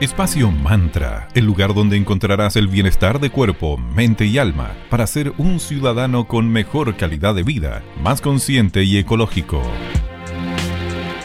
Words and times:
Espacio 0.00 0.52
Mantra, 0.52 1.26
el 1.34 1.44
lugar 1.44 1.74
donde 1.74 1.96
encontrarás 1.96 2.54
el 2.54 2.68
bienestar 2.68 3.18
de 3.18 3.30
cuerpo, 3.30 3.78
mente 3.78 4.26
y 4.26 4.38
alma 4.38 4.76
para 4.90 5.08
ser 5.08 5.32
un 5.38 5.58
ciudadano 5.58 6.28
con 6.28 6.48
mejor 6.48 6.96
calidad 6.96 7.34
de 7.34 7.42
vida, 7.42 7.82
más 8.00 8.20
consciente 8.20 8.84
y 8.84 8.96
ecológico. 8.96 9.60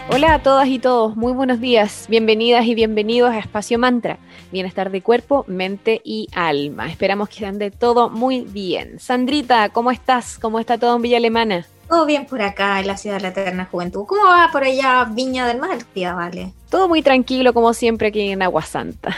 Hola 0.10 0.34
a 0.34 0.40
todas 0.40 0.68
y 0.70 0.80
todos, 0.80 1.16
muy 1.16 1.34
buenos 1.34 1.60
días, 1.60 2.08
bienvenidas 2.10 2.66
y 2.66 2.74
bienvenidos 2.74 3.32
a 3.32 3.38
Espacio 3.38 3.78
Mantra, 3.78 4.18
bienestar 4.52 4.90
de 4.90 5.04
cuerpo, 5.04 5.46
mente 5.48 6.02
y 6.04 6.28
alma. 6.34 6.90
Esperamos 6.90 7.30
que 7.30 7.52
de 7.52 7.70
todo 7.70 8.10
muy 8.10 8.42
bien. 8.42 9.00
Sandrita, 9.00 9.70
¿cómo 9.70 9.92
estás? 9.92 10.40
¿Cómo 10.40 10.60
está 10.60 10.80
todo 10.80 10.96
en 10.96 11.04
Villa 11.04 11.18
Alemana? 11.18 11.68
Todo 11.94 12.08
bien 12.08 12.26
por 12.26 12.42
acá 12.42 12.80
en 12.80 12.88
la 12.88 12.98
ciudad 12.98 13.18
de 13.18 13.22
la 13.22 13.28
eterna 13.28 13.68
juventud. 13.70 14.06
¿Cómo 14.08 14.24
va 14.24 14.50
por 14.52 14.64
allá 14.64 15.04
Viña 15.12 15.46
del 15.46 15.60
Mar, 15.60 15.78
tía 15.94 16.16
Vale? 16.16 16.52
Todo 16.68 16.88
muy 16.88 17.04
tranquilo, 17.04 17.54
como 17.54 17.72
siempre 17.76 18.08
aquí 18.08 18.32
en 18.32 18.42
Agua 18.42 18.64
Santa. 18.64 19.16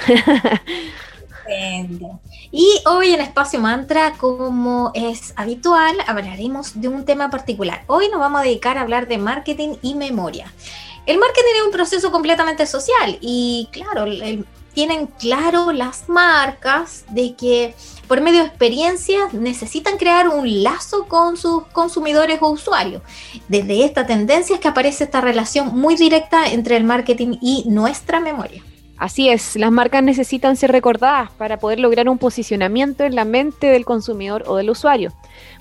y 2.51 2.67
hoy 2.85 3.13
en 3.13 3.21
Espacio 3.21 3.61
Mantra, 3.61 4.15
como 4.17 4.91
es 4.93 5.33
habitual, 5.37 5.95
hablaremos 6.05 6.81
de 6.81 6.89
un 6.89 7.05
tema 7.05 7.29
particular. 7.29 7.85
Hoy 7.87 8.09
nos 8.09 8.19
vamos 8.19 8.41
a 8.41 8.43
dedicar 8.43 8.77
a 8.77 8.81
hablar 8.81 9.07
de 9.07 9.19
marketing 9.19 9.77
y 9.81 9.95
memoria. 9.95 10.51
El 11.05 11.17
marketing 11.17 11.55
es 11.55 11.65
un 11.67 11.71
proceso 11.71 12.11
completamente 12.11 12.65
social 12.65 13.17
y 13.21 13.69
claro, 13.71 14.03
tienen 14.73 15.07
claro 15.07 15.71
las 15.71 16.09
marcas 16.09 17.05
de 17.07 17.35
que 17.35 17.73
por 18.07 18.21
medio 18.21 18.41
de 18.41 18.47
experiencias 18.47 19.33
necesitan 19.33 19.97
crear 19.97 20.27
un 20.29 20.63
lazo 20.63 21.05
con 21.07 21.37
sus 21.37 21.63
consumidores 21.67 22.39
o 22.41 22.49
usuarios. 22.49 23.01
Desde 23.47 23.83
esta 23.83 24.05
tendencia 24.05 24.55
es 24.55 24.59
que 24.59 24.67
aparece 24.67 25.03
esta 25.03 25.21
relación 25.21 25.77
muy 25.77 25.95
directa 25.95 26.47
entre 26.47 26.77
el 26.77 26.83
marketing 26.83 27.37
y 27.41 27.65
nuestra 27.67 28.19
memoria. 28.19 28.63
Así 28.97 29.27
es, 29.27 29.57
las 29.57 29.71
marcas 29.71 30.03
necesitan 30.03 30.55
ser 30.55 30.71
recordadas 30.71 31.29
para 31.31 31.57
poder 31.57 31.79
lograr 31.79 32.07
un 32.07 32.17
posicionamiento 32.17 33.03
en 33.03 33.15
la 33.15 33.25
mente 33.25 33.67
del 33.67 33.83
consumidor 33.83 34.45
o 34.47 34.55
del 34.55 34.69
usuario. 34.69 35.11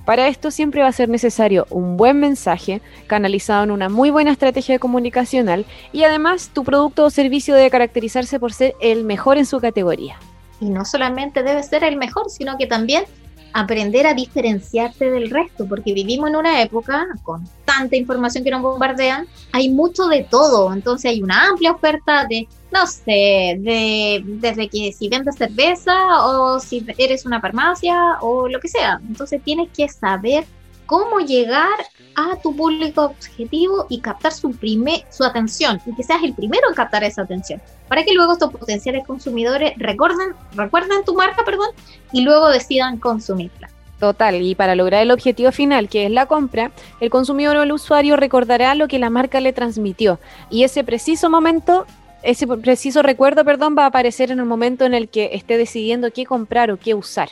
Para 0.04 0.28
esto 0.28 0.52
siempre 0.52 0.82
va 0.82 0.88
a 0.88 0.92
ser 0.92 1.08
necesario 1.08 1.66
un 1.70 1.96
buen 1.96 2.20
mensaje 2.20 2.80
canalizado 3.08 3.64
en 3.64 3.72
una 3.72 3.88
muy 3.88 4.10
buena 4.10 4.30
estrategia 4.30 4.78
comunicacional 4.78 5.66
y 5.92 6.04
además 6.04 6.50
tu 6.52 6.62
producto 6.62 7.06
o 7.06 7.10
servicio 7.10 7.56
debe 7.56 7.70
caracterizarse 7.70 8.38
por 8.38 8.52
ser 8.52 8.74
el 8.80 9.02
mejor 9.02 9.36
en 9.36 9.46
su 9.46 9.58
categoría. 9.60 10.16
Y 10.64 10.70
no 10.70 10.84
solamente 10.86 11.42
debe 11.42 11.62
ser 11.62 11.84
el 11.84 11.96
mejor, 11.96 12.30
sino 12.30 12.56
que 12.56 12.66
también 12.66 13.04
aprender 13.52 14.06
a 14.06 14.14
diferenciarte 14.14 15.10
del 15.10 15.30
resto, 15.30 15.66
porque 15.68 15.92
vivimos 15.92 16.28
en 16.28 16.36
una 16.36 16.62
época 16.62 17.06
con 17.22 17.46
tanta 17.64 17.94
información 17.94 18.42
que 18.42 18.50
nos 18.50 18.62
bombardean, 18.62 19.28
hay 19.52 19.68
mucho 19.68 20.08
de 20.08 20.26
todo, 20.28 20.72
entonces 20.72 21.12
hay 21.12 21.22
una 21.22 21.48
amplia 21.48 21.70
oferta 21.70 22.26
de, 22.26 22.48
no 22.72 22.86
sé, 22.86 23.56
de, 23.60 24.22
desde 24.24 24.68
que 24.68 24.92
si 24.92 25.08
vendes 25.08 25.36
cerveza 25.36 25.94
o 26.26 26.58
si 26.58 26.84
eres 26.98 27.26
una 27.26 27.40
farmacia 27.40 28.18
o 28.22 28.48
lo 28.48 28.58
que 28.58 28.68
sea, 28.68 29.00
entonces 29.06 29.40
tienes 29.44 29.68
que 29.70 29.88
saber 29.88 30.44
cómo 30.86 31.20
llegar 31.20 31.78
a 32.16 32.36
tu 32.42 32.54
público 32.54 33.04
objetivo 33.04 33.86
y 33.88 34.00
captar 34.00 34.32
su, 34.32 34.52
primer, 34.52 35.02
su 35.10 35.24
atención 35.24 35.80
y 35.86 35.94
que 35.94 36.02
seas 36.02 36.22
el 36.22 36.34
primero 36.34 36.68
en 36.68 36.74
captar 36.74 37.04
esa 37.04 37.22
atención 37.22 37.60
para 37.88 38.04
que 38.04 38.14
luego 38.14 38.32
estos 38.32 38.52
potenciales 38.52 39.06
consumidores 39.06 39.72
recuerden, 39.76 40.34
recuerden 40.54 41.04
tu 41.04 41.14
marca 41.14 41.44
perdón, 41.44 41.68
y 42.12 42.22
luego 42.22 42.48
decidan 42.48 42.98
consumirla. 42.98 43.70
Total, 44.00 44.42
y 44.42 44.54
para 44.54 44.74
lograr 44.74 45.02
el 45.02 45.10
objetivo 45.10 45.52
final, 45.52 45.88
que 45.88 46.06
es 46.06 46.10
la 46.10 46.26
compra, 46.26 46.72
el 47.00 47.10
consumidor 47.10 47.56
o 47.56 47.62
el 47.62 47.72
usuario 47.72 48.16
recordará 48.16 48.74
lo 48.74 48.88
que 48.88 48.98
la 48.98 49.10
marca 49.10 49.40
le 49.40 49.52
transmitió 49.52 50.18
y 50.50 50.64
ese 50.64 50.84
preciso 50.84 51.30
momento 51.30 51.86
ese 52.24 52.46
preciso 52.46 53.02
recuerdo, 53.02 53.44
perdón, 53.44 53.76
va 53.78 53.84
a 53.84 53.88
aparecer 53.88 54.30
en 54.30 54.38
el 54.38 54.46
momento 54.46 54.84
en 54.84 54.94
el 54.94 55.08
que 55.08 55.30
esté 55.32 55.58
decidiendo 55.58 56.10
qué 56.10 56.24
comprar 56.24 56.70
o 56.70 56.78
qué 56.78 56.94
usar. 56.94 57.30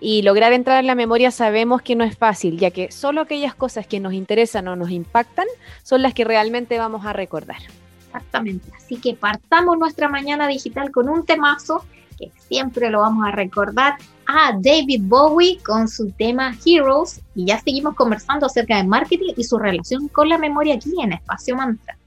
Y 0.00 0.22
lograr 0.22 0.52
entrar 0.52 0.80
en 0.80 0.86
la 0.86 0.94
memoria 0.94 1.30
sabemos 1.30 1.82
que 1.82 1.96
no 1.96 2.04
es 2.04 2.16
fácil, 2.16 2.58
ya 2.58 2.70
que 2.70 2.90
solo 2.90 3.22
aquellas 3.22 3.54
cosas 3.54 3.86
que 3.86 4.00
nos 4.00 4.12
interesan 4.12 4.68
o 4.68 4.76
nos 4.76 4.90
impactan 4.90 5.46
son 5.82 6.02
las 6.02 6.14
que 6.14 6.24
realmente 6.24 6.78
vamos 6.78 7.06
a 7.06 7.12
recordar. 7.12 7.58
Exactamente, 8.06 8.70
así 8.76 8.96
que 8.96 9.14
partamos 9.14 9.78
nuestra 9.78 10.08
mañana 10.08 10.48
digital 10.48 10.90
con 10.90 11.08
un 11.08 11.24
temazo 11.24 11.84
que 12.18 12.30
siempre 12.48 12.90
lo 12.90 13.00
vamos 13.00 13.26
a 13.26 13.30
recordar 13.30 13.94
a 14.26 14.52
David 14.52 15.02
Bowie 15.04 15.58
con 15.64 15.88
su 15.88 16.10
tema 16.12 16.54
Heroes 16.64 17.20
y 17.34 17.46
ya 17.46 17.60
seguimos 17.60 17.94
conversando 17.94 18.46
acerca 18.46 18.76
de 18.76 18.84
marketing 18.84 19.34
y 19.36 19.44
su 19.44 19.58
relación 19.58 20.08
con 20.08 20.28
la 20.28 20.38
memoria 20.38 20.74
aquí 20.74 20.92
en 21.00 21.12
Espacio 21.12 21.54
Mantra. 21.54 21.97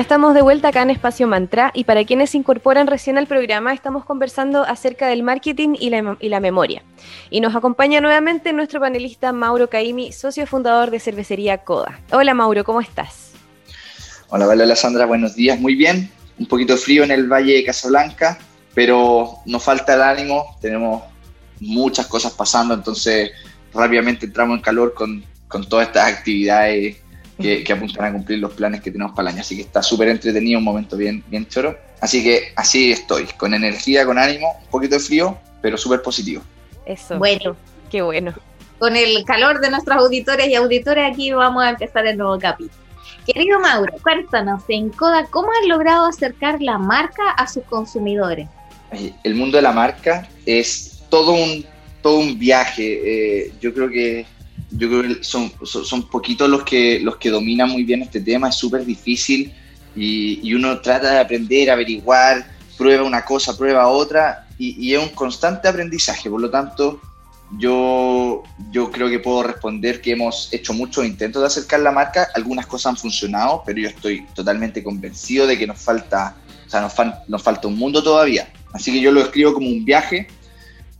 Ya 0.00 0.04
estamos 0.04 0.32
de 0.32 0.40
vuelta 0.40 0.68
acá 0.68 0.80
en 0.80 0.88
Espacio 0.88 1.26
Mantra 1.26 1.72
y 1.74 1.84
para 1.84 2.06
quienes 2.06 2.30
se 2.30 2.38
incorporan 2.38 2.86
recién 2.86 3.18
al 3.18 3.26
programa 3.26 3.74
estamos 3.74 4.06
conversando 4.06 4.62
acerca 4.62 5.08
del 5.08 5.22
marketing 5.22 5.76
y 5.78 5.90
la, 5.90 6.16
la 6.18 6.40
memoria. 6.40 6.82
Y 7.28 7.42
nos 7.42 7.54
acompaña 7.54 8.00
nuevamente 8.00 8.54
nuestro 8.54 8.80
panelista 8.80 9.30
Mauro 9.34 9.68
Caimi, 9.68 10.10
socio 10.10 10.46
fundador 10.46 10.90
de 10.90 11.00
cervecería 11.00 11.58
Coda. 11.58 12.00
Hola 12.12 12.32
Mauro, 12.32 12.64
¿cómo 12.64 12.80
estás? 12.80 13.32
Hola, 14.30 14.48
hola 14.48 14.74
Sandra, 14.74 15.04
buenos 15.04 15.34
días, 15.34 15.60
muy 15.60 15.74
bien. 15.74 16.10
Un 16.38 16.46
poquito 16.46 16.78
frío 16.78 17.04
en 17.04 17.10
el 17.10 17.30
Valle 17.30 17.56
de 17.56 17.64
Casablanca, 17.66 18.38
pero 18.74 19.34
nos 19.44 19.62
falta 19.62 19.96
el 19.96 20.00
ánimo, 20.00 20.56
tenemos 20.62 21.02
muchas 21.60 22.06
cosas 22.06 22.32
pasando, 22.32 22.72
entonces 22.72 23.32
rápidamente 23.74 24.24
entramos 24.24 24.56
en 24.56 24.62
calor 24.62 24.94
con, 24.94 25.22
con 25.46 25.68
todas 25.68 25.88
estas 25.88 26.10
actividades 26.10 26.96
que, 27.40 27.72
apuntan 27.72 28.04
a 28.04 28.12
cumplir 28.12 28.38
los 28.38 28.52
planes 28.52 28.80
que 28.80 28.90
tenemos 28.90 29.12
para 29.12 29.28
el 29.28 29.34
año. 29.34 29.42
Así 29.42 29.56
que 29.56 29.62
está 29.62 29.82
súper 29.82 30.08
entretenido, 30.08 30.58
un 30.58 30.64
momento 30.64 30.96
bien, 30.96 31.24
bien 31.28 31.46
choro. 31.48 31.76
Así 32.00 32.22
que 32.22 32.52
así 32.56 32.92
estoy, 32.92 33.26
con 33.36 33.54
energía, 33.54 34.06
con 34.06 34.18
ánimo, 34.18 34.58
un 34.62 34.70
poquito 34.70 34.94
de 34.94 35.00
frío, 35.00 35.38
pero 35.60 35.76
súper 35.76 36.02
positivo. 36.02 36.42
Eso. 36.86 37.18
Bueno. 37.18 37.56
Qué 37.90 38.02
bueno. 38.02 38.32
Con 38.78 38.96
el 38.96 39.24
calor 39.24 39.60
de 39.60 39.70
nuestros 39.70 39.96
auditores 39.96 40.48
y 40.48 40.54
auditores, 40.54 41.10
aquí 41.10 41.32
vamos 41.32 41.62
a 41.64 41.70
empezar 41.70 42.06
el 42.06 42.16
nuevo 42.16 42.38
capítulo. 42.38 42.80
Querido 43.26 43.60
Mauro, 43.60 43.92
cuéntanos 44.02 44.62
en 44.68 44.90
Coda, 44.90 45.26
¿cómo 45.26 45.50
has 45.52 45.68
logrado 45.68 46.06
acercar 46.06 46.62
la 46.62 46.78
marca 46.78 47.30
a 47.30 47.46
sus 47.46 47.64
consumidores? 47.64 48.48
El 49.22 49.34
mundo 49.34 49.58
de 49.58 49.62
la 49.62 49.72
marca 49.72 50.28
es 50.46 51.02
todo 51.10 51.32
un, 51.32 51.64
todo 52.02 52.18
un 52.18 52.38
viaje. 52.38 53.00
Eh, 53.44 53.52
yo 53.60 53.74
creo 53.74 53.90
que 53.90 54.26
yo 54.70 54.88
creo 54.88 55.02
que 55.02 55.24
son, 55.24 55.52
son, 55.64 56.08
poquitos 56.08 56.48
los 56.48 56.62
que, 56.62 57.00
los 57.00 57.16
que 57.16 57.30
dominan 57.30 57.70
muy 57.70 57.84
bien 57.84 58.02
este 58.02 58.20
tema, 58.20 58.48
es 58.48 58.56
súper 58.56 58.84
difícil 58.84 59.52
y, 59.96 60.40
y, 60.48 60.54
uno 60.54 60.80
trata 60.80 61.12
de 61.12 61.18
aprender, 61.18 61.70
averiguar, 61.70 62.50
prueba 62.78 63.02
una 63.02 63.24
cosa, 63.24 63.56
prueba 63.56 63.88
otra 63.88 64.46
y, 64.58 64.76
y, 64.80 64.94
es 64.94 65.02
un 65.02 65.08
constante 65.10 65.68
aprendizaje, 65.68 66.30
por 66.30 66.40
lo 66.40 66.50
tanto 66.50 67.00
yo, 67.58 68.44
yo 68.70 68.92
creo 68.92 69.08
que 69.08 69.18
puedo 69.18 69.42
responder 69.42 70.00
que 70.00 70.12
hemos 70.12 70.52
hecho 70.52 70.72
muchos 70.72 71.04
intentos 71.04 71.42
de 71.42 71.48
acercar 71.48 71.80
la 71.80 71.90
marca, 71.90 72.28
algunas 72.34 72.66
cosas 72.66 72.90
han 72.90 72.96
funcionado, 72.96 73.62
pero 73.66 73.80
yo 73.80 73.88
estoy 73.88 74.24
totalmente 74.34 74.84
convencido 74.84 75.46
de 75.46 75.58
que 75.58 75.66
nos 75.66 75.80
falta, 75.80 76.36
o 76.66 76.70
sea, 76.70 76.80
nos, 76.80 76.94
nos 77.26 77.42
falta 77.42 77.66
un 77.66 77.76
mundo 77.76 78.02
todavía, 78.02 78.52
así 78.72 78.92
que 78.92 79.00
yo 79.00 79.10
lo 79.10 79.20
escribo 79.20 79.52
como 79.52 79.68
un 79.68 79.84
viaje. 79.84 80.28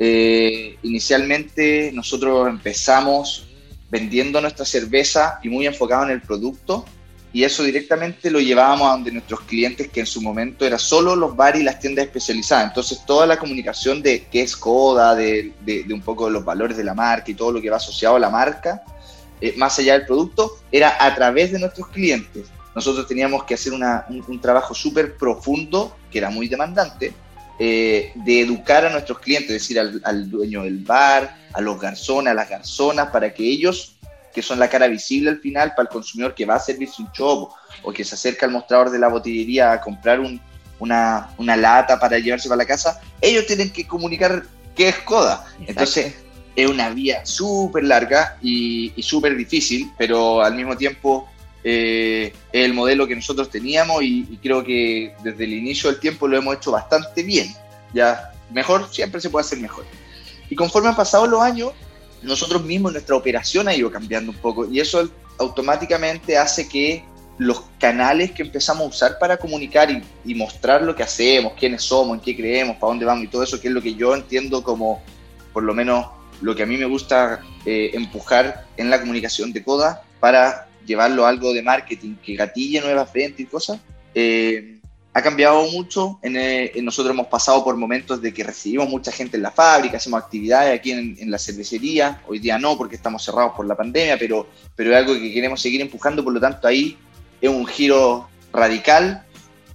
Eh, 0.03 0.79
inicialmente 0.83 1.93
nosotros 1.93 2.49
empezamos 2.49 3.50
vendiendo 3.91 4.41
nuestra 4.41 4.65
cerveza 4.65 5.41
y 5.43 5.49
muy 5.49 5.67
enfocado 5.67 6.05
en 6.05 6.11
el 6.11 6.23
producto. 6.23 6.85
Y 7.33 7.45
eso 7.45 7.63
directamente 7.63 8.29
lo 8.31 8.41
llevábamos 8.41 8.89
a 8.89 8.93
donde 8.93 9.13
nuestros 9.13 9.41
clientes, 9.43 9.89
que 9.89 10.01
en 10.01 10.07
su 10.07 10.21
momento 10.21 10.67
era 10.67 10.79
solo 10.79 11.15
los 11.15 11.37
bares 11.37 11.61
y 11.61 11.65
las 11.65 11.79
tiendas 11.79 12.07
especializadas. 12.07 12.69
Entonces, 12.69 13.05
toda 13.07 13.25
la 13.25 13.39
comunicación 13.39 14.03
de 14.03 14.27
qué 14.27 14.43
es 14.43 14.57
Coda, 14.57 15.15
de, 15.15 15.53
de, 15.65 15.87
un 15.95 16.01
poco 16.01 16.27
de 16.27 16.33
los 16.33 16.45
valores 16.45 16.77
de 16.77 16.83
la 16.83 16.95
marca 16.95 17.31
y 17.31 17.35
todo 17.35 17.53
lo 17.53 17.61
que 17.61 17.71
va 17.71 17.77
asociado 17.77 18.17
a 18.17 18.19
la 18.19 18.31
marca, 18.31 18.83
eh, 19.41 19.55
más 19.57 19.79
allá 19.79 19.93
del 19.93 20.07
producto, 20.07 20.57
era 20.73 20.97
a 20.99 21.15
través 21.15 21.53
de 21.53 21.61
nuestros 21.61 21.87
clientes. 21.89 22.49
Nosotros 22.75 23.07
teníamos 23.07 23.45
que 23.45 23.55
hacer 23.55 23.73
un, 23.73 23.85
un, 24.27 24.41
trabajo 24.41 24.75
súper 24.75 25.17
profundo, 25.17 25.97
que 26.11 26.19
era 26.19 26.31
muy 26.31 26.49
demandante, 26.49 27.13
eh, 27.63 28.13
de 28.15 28.41
educar 28.41 28.87
a 28.87 28.91
nuestros 28.91 29.19
clientes, 29.19 29.51
es 29.51 29.61
decir, 29.61 29.79
al, 29.79 30.31
dueño 30.31 30.63
del 30.63 30.79
bar, 30.79 31.37
a 31.53 31.61
los 31.61 31.79
garzones, 31.79 32.31
a 32.31 32.35
las 32.35 32.49
garzonas, 32.49 33.11
para 33.11 33.35
que 33.35 33.45
ellos, 33.45 33.97
que 34.33 34.41
son 34.41 34.59
la 34.59 34.71
cara 34.71 34.89
visible 34.89 35.29
al 35.29 35.41
final 35.41 35.75
para 35.77 35.83
el 35.83 35.89
consumidor 35.93 36.35
que 36.35 36.47
va 36.47 36.55
a 36.55 36.59
servirse 36.59 37.03
un 37.03 37.13
chopo 37.13 37.55
o 37.83 37.93
que 37.93 38.03
se 38.03 38.15
acerca 38.15 38.47
al 38.47 38.53
mostrador 38.53 38.89
de 38.89 38.99
la 38.99 39.09
botillería 39.09 39.73
a 39.73 39.81
comprar 39.83 40.21
una, 40.79 41.29
lata 41.39 42.01
para 42.01 42.19
llevarse 42.19 42.49
para 42.49 42.63
la 42.63 42.67
casa, 42.67 42.99
ellos 43.21 43.45
tienen 43.45 43.71
que 43.71 43.87
comunicar 43.87 44.45
qué 44.75 44.89
es 44.89 44.97
CODA. 45.01 45.45
Entonces, 45.67 46.15
es 46.57 46.67
una 46.67 46.89
vía 46.89 47.27
súper 47.27 47.85
larga 47.85 48.39
y, 48.41 48.91
y 48.97 49.03
súper 49.03 49.37
difícil, 49.37 49.93
pero 49.99 50.43
al 50.43 50.55
mismo 50.55 50.79
tiempo 50.79 51.30
eh, 51.63 52.33
el 52.53 52.73
modelo 52.73 53.07
que 53.07 53.15
nosotros 53.15 53.51
teníamos 53.51 54.03
y, 54.03 54.39
creo 54.43 54.65
que 54.65 55.15
desde 55.23 55.45
el 55.45 55.53
inicio 55.53 55.91
del 55.91 56.01
tiempo 56.01 56.27
lo 56.27 56.37
hemos 56.37 56.57
hecho 56.57 56.73
bastante 56.73 57.23
bien. 57.23 57.55
Ya, 57.93 58.33
mejor, 58.53 58.89
siempre 58.91 59.21
se 59.21 59.31
puede 59.31 59.45
hacer 59.45 59.59
mejor. 59.59 59.85
Y 60.49 60.57
conforme 60.57 60.89
han 60.89 60.97
pasado 60.97 61.27
los 61.27 61.43
años, 61.43 61.73
nosotros 62.23 62.65
mismos, 62.65 62.93
nuestra 62.93 63.17
operación 63.17 63.69
ha 63.69 63.75
ido 63.75 63.91
cambiando 63.91 64.31
un 64.33 64.39
poco 64.39 64.67
y 64.71 64.81
eso 64.81 65.09
automáticamente 65.39 66.37
hace 66.37 66.69
que 66.69 67.05
los 67.39 67.63
canales 67.79 68.33
que 68.33 68.43
empezamos 68.43 68.83
a 68.83 68.89
usar 68.89 69.19
para 69.19 69.39
comunicar 69.39 69.89
y, 70.25 70.35
mostrar 70.35 70.83
lo 70.83 70.95
que 70.95 71.03
hacemos, 71.03 71.55
quiénes 71.59 71.83
somos, 71.83 72.19
en 72.19 72.23
qué 72.23 72.37
creemos, 72.37 72.77
para 72.77 72.89
dónde 72.89 73.07
vamos 73.07 73.25
y 73.25 73.29
todo 73.29 73.43
eso, 73.43 73.59
que 73.59 73.69
es 73.69 73.75
lo 73.75 73.81
que 73.81 73.95
yo 73.95 74.15
entiendo 74.15 74.63
como, 74.63 75.03
por 75.55 75.63
lo 75.63 75.73
menos, 75.73 76.07
lo 76.43 76.55
que 76.55 76.65
a 76.65 76.67
mí 76.67 76.77
me 76.77 76.85
gusta 76.85 77.41
eh, 77.65 77.93
empujar 77.95 78.67
en 78.77 78.91
la 78.91 79.01
comunicación 79.01 79.55
de 79.55 79.65
CODA 79.65 80.03
para 80.21 80.69
llevarlo 80.87 81.27
a 81.27 81.29
algo 81.29 81.53
de 81.53 81.63
marketing 81.63 82.17
que 82.17 82.35
gatille 82.35 82.81
nuevas 82.81 83.13
ventas 83.13 83.41
y 83.41 83.47
cosas, 83.47 83.81
eh, 84.15 84.81
ha 85.13 85.23
cambiado 85.23 85.65
mucho. 85.71 86.19
Eh, 86.23 86.73
en, 86.75 86.85
nosotros 86.85 87.13
hemos 87.13 87.27
pasado 87.27 87.65
por 87.65 87.77
momentos 87.77 88.21
de 88.23 88.33
que 88.33 88.45
recibimos 88.45 88.89
mucha 88.89 89.11
gente 89.13 89.37
en 89.37 89.43
la 89.43 89.51
fábrica, 89.51 89.97
hacemos 89.97 90.23
actividades 90.23 90.79
aquí 90.79 90.93
en, 90.93 91.31
la 91.31 91.39
cervecería. 91.39 92.23
Hoy 92.29 92.39
día 92.39 92.59
no, 92.59 92.77
porque 92.77 92.97
estamos 92.97 93.25
cerrados 93.25 93.53
por 93.57 93.67
la 93.67 93.77
pandemia, 93.77 94.19
pero, 94.19 94.49
pero 94.77 94.91
es 94.91 94.97
algo 94.97 95.15
que 95.15 95.33
queremos 95.33 95.61
seguir 95.61 95.81
empujando. 95.81 96.23
Por 96.23 96.33
lo 96.33 96.41
tanto, 96.41 96.69
ahí 96.69 96.97
es 97.41 97.51
un 97.51 97.67
giro 97.67 98.29
radical, 98.53 99.25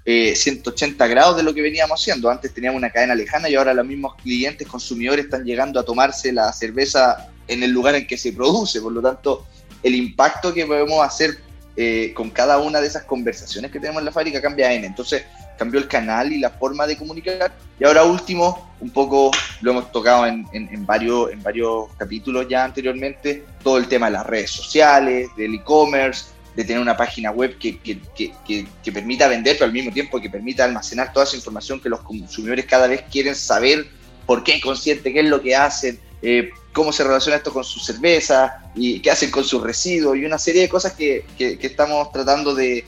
180 0.06 1.04
eh, 1.04 1.10
grados 1.10 1.38
de 1.38 1.44
lo 1.44 1.54
que 1.54 1.62
veníamos 1.62 2.00
haciendo. 2.00 2.30
Antes 2.30 2.54
teníamos 2.54 2.78
una 2.78 2.92
cadena 2.92 3.16
lejana 3.16 3.50
y 3.50 3.56
ahora 3.56 3.74
los 3.74 3.86
mismos 3.86 4.16
clientes, 4.16 4.68
consumidores, 4.68 5.26
están 5.26 5.44
llegando 5.44 5.80
a 5.80 5.84
tomarse 5.84 6.32
la 6.32 6.54
cerveza 6.54 7.30
en 7.48 7.64
el 7.64 7.72
lugar 7.72 7.96
en 7.96 8.08
que 8.08 8.18
se 8.18 8.32
produce. 8.32 8.80
Por 8.82 8.94
lo 8.94 9.02
tanto, 9.02 9.48
el 9.86 9.94
impacto 9.94 10.52
que 10.52 10.66
podemos 10.66 11.06
hacer 11.06 11.38
eh, 11.78 12.12
con 12.16 12.32
cada 12.32 12.58
una 12.58 12.82
de 12.82 12.88
esas 12.88 13.04
conversaciones 13.04 13.70
que 13.70 13.80
tenemos 13.80 14.02
en 14.02 14.06
la 14.06 14.12
fábrica 14.12 14.42
cambia 14.42 14.74
N. 14.74 14.86
Entonces 14.88 15.26
cambió 15.60 15.80
el 15.80 15.88
canal 15.88 16.34
y 16.34 16.40
la 16.40 16.50
forma 16.50 16.88
de 16.88 16.98
comunicar. 16.98 17.56
Y 17.80 17.84
ahora 17.84 18.04
último, 18.04 18.74
un 18.82 18.90
poco 18.90 19.30
lo 19.62 19.72
hemos 19.72 19.92
tocado 19.92 20.26
en, 20.26 20.48
varios, 20.88 21.32
en 21.32 21.44
varios 21.44 21.86
capítulos 21.98 22.48
ya 22.50 22.64
anteriormente, 22.64 23.46
todo 23.62 23.78
el 23.78 23.88
tema 23.88 24.08
de 24.08 24.14
las 24.14 24.26
redes 24.26 24.50
sociales, 24.50 25.30
del 25.38 25.54
e-commerce, 25.54 26.26
de 26.56 26.64
tener 26.64 26.82
una 26.82 26.98
página 26.98 27.30
web 27.30 27.56
que, 27.60 27.78
que, 27.78 28.00
que, 28.16 28.66
que, 28.84 28.92
permita 28.92 29.28
vender, 29.28 29.56
pero 29.56 29.66
al 29.66 29.74
mismo 29.74 29.92
tiempo 29.92 30.20
que 30.20 30.32
permita 30.32 30.64
almacenar 30.64 31.14
toda 31.14 31.26
esa 31.26 31.36
información 31.36 31.80
que 31.80 31.90
los 31.90 32.00
consumidores 32.02 32.66
cada 32.66 32.88
vez 32.88 33.04
quieren 33.12 33.36
saber 33.36 33.86
por 34.26 34.44
qué 34.44 34.60
consciente, 34.60 35.14
qué 35.14 35.20
es 35.20 35.26
lo 35.28 35.42
que 35.42 35.56
hacen, 35.56 36.00
eh, 36.24 36.50
cómo 36.76 36.92
se 36.92 37.06
relaciona 37.06 37.38
esto 37.38 37.54
con 37.54 37.64
su 37.64 37.80
cerveza 37.80 38.60
y 38.76 39.00
qué 39.00 39.10
hacen 39.10 39.32
con 39.32 39.46
sus 39.46 39.64
residuos 39.64 40.18
y 40.18 40.26
una 40.26 40.38
serie 40.38 40.64
de 40.64 40.70
cosas 40.70 40.92
que, 40.92 41.26
que, 41.38 41.58
estamos 41.62 42.12
tratando 42.12 42.54
de, 42.54 42.86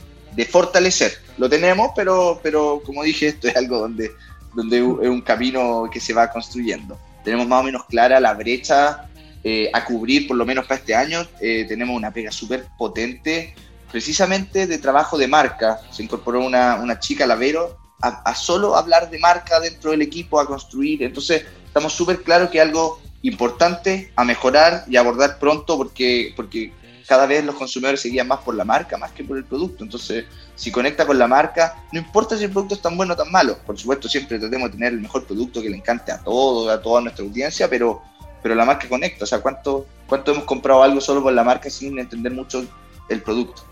fortalecer. 0.48 1.14
Lo 1.38 1.48
tenemos, 1.48 1.90
pero, 1.96 2.38
pero 2.42 2.82
como 2.84 3.02
dije, 3.02 3.28
esto 3.28 3.48
es 3.48 3.56
algo 3.56 3.78
donde, 3.78 4.12
donde 4.54 4.76
es 4.76 5.08
un 5.08 5.22
camino 5.22 5.88
que 5.90 6.00
se 6.00 6.12
va 6.12 6.30
construyendo. 6.30 6.98
Tenemos 7.24 7.48
más 7.48 7.60
o 7.60 7.64
menos 7.64 7.86
clara 7.86 8.20
la 8.20 8.34
brecha 8.34 9.08
eh, 9.42 9.70
a 9.72 9.84
cubrir, 9.84 10.28
por 10.28 10.36
lo 10.36 10.44
menos 10.44 10.66
para 10.66 10.78
este 10.78 10.94
año. 10.94 11.26
Eh, 11.40 11.64
tenemos 11.66 11.96
una 11.96 12.12
pega 12.12 12.30
súper 12.30 12.66
potente, 12.76 13.54
precisamente 13.90 14.66
de 14.66 14.78
trabajo 14.78 15.16
de 15.16 15.26
marca. 15.26 15.80
Se 15.90 16.02
incorporó 16.02 16.44
una, 16.44 16.76
una 16.76 17.00
chica, 17.00 17.26
Lavero, 17.26 17.78
a, 18.02 18.08
a 18.22 18.34
solo 18.34 18.76
hablar 18.76 19.08
de 19.10 19.18
marca 19.18 19.58
dentro 19.60 19.92
del 19.92 20.02
equipo, 20.02 20.38
a 20.38 20.46
construir. 20.46 21.02
Entonces, 21.02 21.42
estamos 21.66 21.94
súper 21.94 22.22
claros 22.22 22.50
que 22.50 22.60
algo 22.60 23.00
importante 23.22 24.12
a 24.16 24.24
mejorar 24.24 24.84
y 24.88 24.96
abordar 24.96 25.38
pronto 25.38 25.76
porque, 25.76 26.32
porque 26.36 26.72
cada 27.06 27.26
vez 27.26 27.44
los 27.44 27.54
consumidores 27.54 28.00
se 28.00 28.10
guían 28.10 28.28
más 28.28 28.40
por 28.40 28.54
la 28.54 28.64
marca 28.64 28.98
más 28.98 29.12
que 29.12 29.24
por 29.24 29.38
el 29.38 29.44
producto. 29.44 29.82
Entonces, 29.82 30.26
si 30.54 30.70
conecta 30.70 31.06
con 31.06 31.18
la 31.18 31.26
marca, 31.26 31.82
no 31.90 31.98
importa 31.98 32.36
si 32.36 32.44
el 32.44 32.50
producto 32.50 32.74
es 32.74 32.82
tan 32.82 32.96
bueno 32.96 33.14
o 33.14 33.16
tan 33.16 33.30
malo. 33.30 33.56
Por 33.64 33.78
supuesto, 33.78 34.08
siempre 34.08 34.38
tratemos 34.38 34.70
de 34.70 34.76
tener 34.76 34.92
el 34.92 35.00
mejor 35.00 35.24
producto 35.24 35.62
que 35.62 35.70
le 35.70 35.76
encante 35.76 36.12
a 36.12 36.18
todos, 36.18 36.70
a 36.70 36.82
toda 36.82 37.00
nuestra 37.00 37.24
audiencia, 37.24 37.68
pero, 37.68 38.02
pero 38.42 38.54
la 38.54 38.64
marca 38.64 38.88
conecta. 38.88 39.24
O 39.24 39.26
sea, 39.26 39.40
¿cuánto, 39.40 39.86
¿cuánto 40.06 40.32
hemos 40.32 40.44
comprado 40.44 40.82
algo 40.82 41.00
solo 41.00 41.22
por 41.22 41.32
la 41.32 41.44
marca 41.44 41.70
sin 41.70 41.98
entender 41.98 42.32
mucho 42.32 42.64
el 43.08 43.22
producto? 43.22 43.62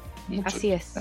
Así 0.44 0.72
es. 0.72 0.94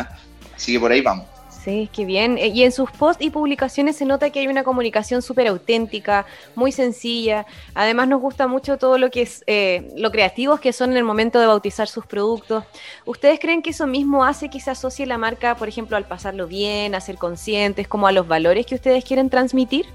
Así 0.55 0.73
que 0.73 0.79
por 0.79 0.91
ahí 0.91 1.01
vamos. 1.01 1.27
Sí, 1.65 1.89
qué 1.91 2.05
bien. 2.05 2.37
Eh, 2.37 2.49
y 2.49 2.61
en 2.61 2.71
sus 2.71 2.91
posts 2.91 3.25
y 3.25 3.31
publicaciones 3.31 3.95
se 3.95 4.05
nota 4.05 4.29
que 4.29 4.39
hay 4.39 4.45
una 4.47 4.63
comunicación 4.63 5.23
súper 5.23 5.47
auténtica, 5.47 6.27
muy 6.53 6.71
sencilla. 6.71 7.47
Además 7.73 8.07
nos 8.07 8.21
gusta 8.21 8.45
mucho 8.45 8.77
todo 8.77 8.99
lo 8.99 9.09
que 9.09 9.23
es 9.23 9.43
eh, 9.47 9.89
lo 9.97 10.11
creativos 10.11 10.59
que 10.59 10.73
son 10.73 10.91
en 10.91 10.97
el 10.97 11.03
momento 11.03 11.39
de 11.39 11.47
bautizar 11.47 11.87
sus 11.87 12.05
productos. 12.05 12.65
¿Ustedes 13.05 13.39
creen 13.39 13.63
que 13.63 13.71
eso 13.71 13.87
mismo 13.87 14.23
hace 14.23 14.47
que 14.51 14.59
se 14.59 14.69
asocie 14.69 15.07
la 15.07 15.17
marca, 15.17 15.57
por 15.57 15.67
ejemplo, 15.67 15.97
al 15.97 16.05
pasarlo 16.05 16.45
bien, 16.45 16.93
a 16.93 17.01
ser 17.01 17.15
conscientes, 17.15 17.87
como 17.87 18.05
a 18.05 18.11
los 18.11 18.27
valores 18.27 18.67
que 18.67 18.75
ustedes 18.75 19.03
quieren 19.03 19.31
transmitir? 19.31 19.87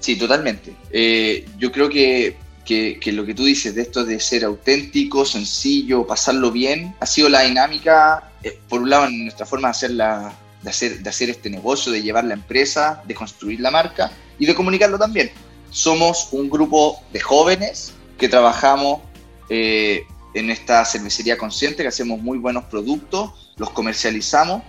Sí, 0.00 0.16
totalmente. 0.16 0.74
Eh, 0.90 1.46
yo 1.56 1.70
creo 1.70 1.88
que, 1.88 2.34
que, 2.64 2.98
que, 2.98 3.12
lo 3.12 3.24
que 3.24 3.34
tú 3.34 3.44
dices 3.44 3.76
de 3.76 3.82
esto 3.82 4.04
de 4.04 4.18
ser 4.18 4.44
auténtico, 4.44 5.24
sencillo, 5.24 6.04
pasarlo 6.04 6.50
bien, 6.50 6.96
ha 6.98 7.06
sido 7.06 7.28
la 7.28 7.42
dinámica, 7.42 8.28
por 8.68 8.82
un 8.82 8.90
lado, 8.90 9.06
en 9.06 9.22
nuestra 9.22 9.46
forma 9.46 9.68
de 9.68 9.70
hacer 9.70 9.90
la 9.92 10.36
de 10.62 10.70
hacer, 10.70 11.02
de 11.02 11.10
hacer 11.10 11.30
este 11.30 11.50
negocio, 11.50 11.92
de 11.92 12.02
llevar 12.02 12.24
la 12.24 12.34
empresa, 12.34 13.02
de 13.06 13.14
construir 13.14 13.60
la 13.60 13.70
marca 13.70 14.10
y 14.38 14.46
de 14.46 14.54
comunicarlo 14.54 14.98
también. 14.98 15.30
Somos 15.70 16.28
un 16.32 16.48
grupo 16.48 17.02
de 17.12 17.20
jóvenes 17.20 17.94
que 18.18 18.28
trabajamos 18.28 19.00
eh, 19.48 20.04
en 20.34 20.50
esta 20.50 20.84
cervecería 20.84 21.36
consciente, 21.36 21.82
que 21.82 21.88
hacemos 21.88 22.20
muy 22.20 22.38
buenos 22.38 22.64
productos, 22.64 23.52
los 23.56 23.70
comercializamos 23.70 24.62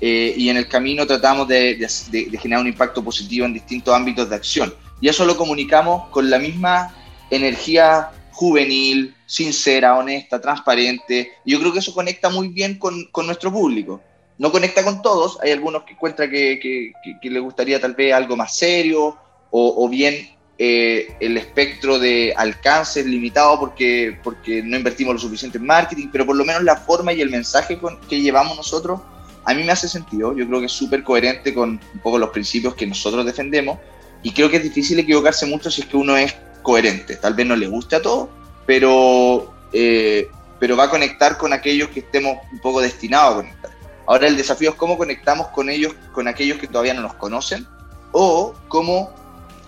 eh, 0.00 0.34
y 0.36 0.48
en 0.48 0.56
el 0.56 0.68
camino 0.68 1.06
tratamos 1.06 1.46
de, 1.48 1.86
de, 2.10 2.38
generar 2.38 2.62
un 2.62 2.68
impacto 2.68 3.02
positivo 3.02 3.46
en 3.46 3.52
distintos 3.52 3.94
ámbitos 3.94 4.28
de 4.30 4.36
acción. 4.36 4.74
Y 5.00 5.08
eso 5.08 5.24
lo 5.24 5.36
comunicamos 5.36 6.08
con 6.10 6.30
la 6.30 6.38
misma 6.38 6.94
energía 7.30 8.10
juvenil, 8.32 9.14
sincera, 9.26 9.96
honesta, 9.96 10.40
transparente. 10.40 11.32
Y 11.44 11.52
yo 11.52 11.60
creo 11.60 11.72
que 11.72 11.80
eso 11.80 11.92
conecta 11.92 12.30
muy 12.30 12.48
bien 12.48 12.78
con, 12.78 13.04
con 13.06 13.26
nuestro 13.26 13.52
público. 13.52 14.00
No 14.40 14.50
conecta 14.50 14.82
con 14.82 15.02
todos, 15.02 15.38
hay 15.42 15.50
algunos 15.50 15.82
que 15.82 15.92
encuentran 15.92 16.30
que, 16.30 16.94
les 17.22 17.42
gustaría 17.42 17.78
tal 17.78 17.92
vez 17.92 18.14
algo 18.14 18.38
más 18.38 18.56
serio 18.56 19.18
o, 19.50 19.86
bien 19.86 20.30
eh, 20.56 21.14
el 21.20 21.36
espectro 21.36 21.98
de 21.98 22.32
alcance 22.34 23.00
es 23.00 23.06
limitado 23.06 23.60
porque, 23.60 24.18
porque 24.24 24.62
no 24.62 24.78
invertimos 24.78 25.12
lo 25.12 25.20
suficiente 25.20 25.58
en 25.58 25.66
marketing, 25.66 26.08
pero 26.10 26.24
por 26.24 26.36
lo 26.36 26.46
menos 26.46 26.62
la 26.62 26.76
forma 26.76 27.12
y 27.12 27.20
el 27.20 27.28
mensaje 27.28 27.78
que 28.08 28.22
llevamos 28.22 28.56
nosotros 28.56 29.02
a 29.44 29.52
mí 29.52 29.62
me 29.62 29.72
hace 29.72 29.88
sentido. 29.88 30.34
Yo 30.34 30.46
creo 30.46 30.60
que 30.60 30.66
es 30.66 30.72
súper 30.72 31.04
coherente 31.04 31.52
con 31.52 31.78
un 31.92 32.00
poco 32.02 32.18
los 32.18 32.30
principios 32.30 32.74
que 32.74 32.86
nosotros 32.86 33.26
defendemos 33.26 33.78
y 34.22 34.32
creo 34.32 34.48
que 34.48 34.56
es 34.56 34.62
difícil 34.62 34.98
equivocarse 34.98 35.44
mucho 35.44 35.70
si 35.70 35.82
es 35.82 35.86
que 35.86 35.98
uno 35.98 36.16
es 36.16 36.34
coherente. 36.62 37.16
Tal 37.16 37.34
vez 37.34 37.46
no 37.46 37.56
le 37.56 37.66
guste 37.66 37.96
a 37.96 38.00
todos, 38.00 38.30
pero, 38.64 39.52
eh, 39.74 40.30
pero 40.58 40.78
va 40.78 40.84
a 40.84 40.90
conectar 40.90 41.36
con 41.36 41.52
aquellos 41.52 41.90
que 41.90 42.00
estemos 42.00 42.38
un 42.50 42.58
poco 42.60 42.80
destinados 42.80 43.32
a 43.32 43.36
conectar. 43.36 43.79
Ahora 44.10 44.26
el 44.26 44.36
desafío 44.36 44.70
es 44.70 44.76
cómo 44.76 44.98
conectamos 44.98 45.48
con 45.48 45.70
ellos, 45.70 45.94
con 46.12 46.26
aquellos 46.26 46.58
que 46.58 46.66
todavía 46.66 46.94
no 46.94 47.02
nos 47.02 47.14
conocen, 47.14 47.64
o 48.10 48.54
cómo 48.66 49.14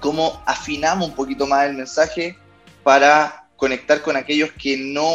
cómo 0.03 0.43
afinamos 0.45 1.09
un 1.09 1.15
poquito 1.15 1.47
más 1.47 1.69
el 1.69 1.77
mensaje 1.77 2.37
para 2.83 3.47
conectar 3.57 4.03
con 4.03 4.17
aquellos 4.17 4.51
que 4.61 4.77
no, 4.77 5.15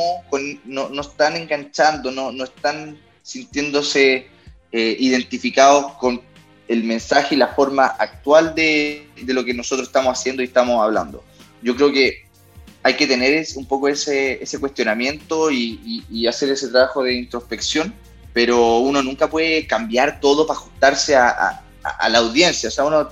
no, 0.63 1.01
están 1.01 1.35
enganchando, 1.35 2.09
no, 2.09 2.31
no 2.31 2.45
están 2.45 2.97
sintiéndose 3.21 4.27
eh, 4.71 4.95
identificados 4.97 5.91
con 5.97 6.21
el 6.69 6.85
mensaje 6.85 7.35
y 7.35 7.37
la 7.37 7.49
forma 7.49 7.85
actual 7.85 8.55
de, 8.55 9.09
de, 9.21 9.33
lo 9.33 9.43
que 9.43 9.53
nosotros 9.53 9.89
estamos 9.89 10.17
haciendo 10.17 10.41
y 10.41 10.45
estamos 10.45 10.81
hablando. 10.81 11.21
Yo 11.61 11.75
creo 11.75 11.91
que 11.91 12.25
hay 12.83 12.95
que 12.95 13.07
tener 13.07 13.45
un 13.57 13.65
poco 13.65 13.89
ese, 13.89 14.41
ese 14.41 14.57
cuestionamiento 14.57 15.51
y, 15.51 16.05
y, 16.09 16.27
hacer 16.27 16.49
ese 16.49 16.69
trabajo 16.69 17.03
de 17.03 17.13
introspección, 17.13 17.93
pero 18.37 18.77
uno 18.77 19.01
nunca 19.01 19.27
puede 19.27 19.65
cambiar 19.65 20.19
todo 20.19 20.45
para 20.45 20.59
ajustarse 20.59 21.15
a, 21.15 21.59
la 22.07 22.19
audiencia. 22.19 22.69
O 22.69 22.71
sea, 22.71 22.85
uno 22.85 23.09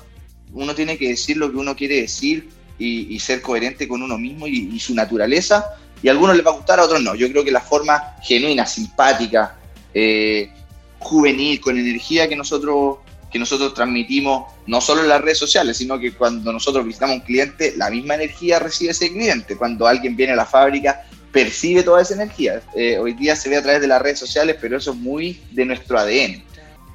uno 0.53 0.75
tiene 0.75 0.99
que 0.99 1.07
decir 1.07 1.35
lo 1.37 1.49
que 1.49 1.57
uno 1.57 1.75
quiere 1.75 2.01
decir 2.01 2.47
y, 2.77 3.19
ser 3.19 3.41
coherente 3.41 3.87
con 3.87 4.03
uno 4.03 4.19
mismo 4.19 4.45
y, 4.45 4.79
su 4.79 4.93
naturaleza. 4.93 5.65
Y 6.03 6.09
a 6.09 6.11
algunos 6.11 6.35
les 6.35 6.45
va 6.45 6.51
a 6.51 6.53
gustar, 6.53 6.79
a 6.79 6.83
otros 6.83 7.01
no. 7.01 7.15
Yo 7.15 7.27
creo 7.31 7.43
que 7.43 7.49
la 7.49 7.61
forma 7.61 8.17
genuina, 8.21 8.67
simpática, 8.67 9.55
eh, 9.95 10.51
juvenil, 10.99 11.59
con 11.59 11.75
energía 11.75 12.29
que 12.29 12.35
nosotros, 12.35 12.97
que 13.31 13.39
nosotros 13.39 13.73
transmitimos, 13.73 14.53
no 14.67 14.79
solo 14.79 15.01
en 15.01 15.09
las 15.09 15.21
redes 15.21 15.39
sociales, 15.39 15.77
sino 15.77 15.97
que 15.97 16.13
cuando 16.13 16.53
nosotros 16.53 16.85
visitamos 16.85 17.15
a 17.15 17.17
un 17.21 17.25
cliente, 17.25 17.73
la 17.77 17.89
misma 17.89 18.13
energía 18.13 18.59
recibe 18.59 18.91
ese 18.91 19.11
cliente. 19.11 19.57
Cuando 19.57 19.87
alguien 19.87 20.15
viene 20.15 20.33
a 20.33 20.35
la 20.35 20.45
fábrica, 20.45 21.03
percibe 21.35 21.83
toda 21.83 22.01
esa 22.01 22.13
energía. 22.13 22.61
Eh, 22.73 22.97
hoy 22.97 23.11
día 23.11 23.35
se 23.35 23.49
ve 23.49 23.57
a 23.57 23.61
través 23.61 23.81
de 23.81 23.87
las 23.87 24.01
redes 24.01 24.17
sociales, 24.17 24.55
pero 24.61 24.77
eso 24.77 24.91
es 24.91 24.97
muy 24.97 25.41
de 25.51 25.65
nuestro 25.65 25.99
ADN. 25.99 26.41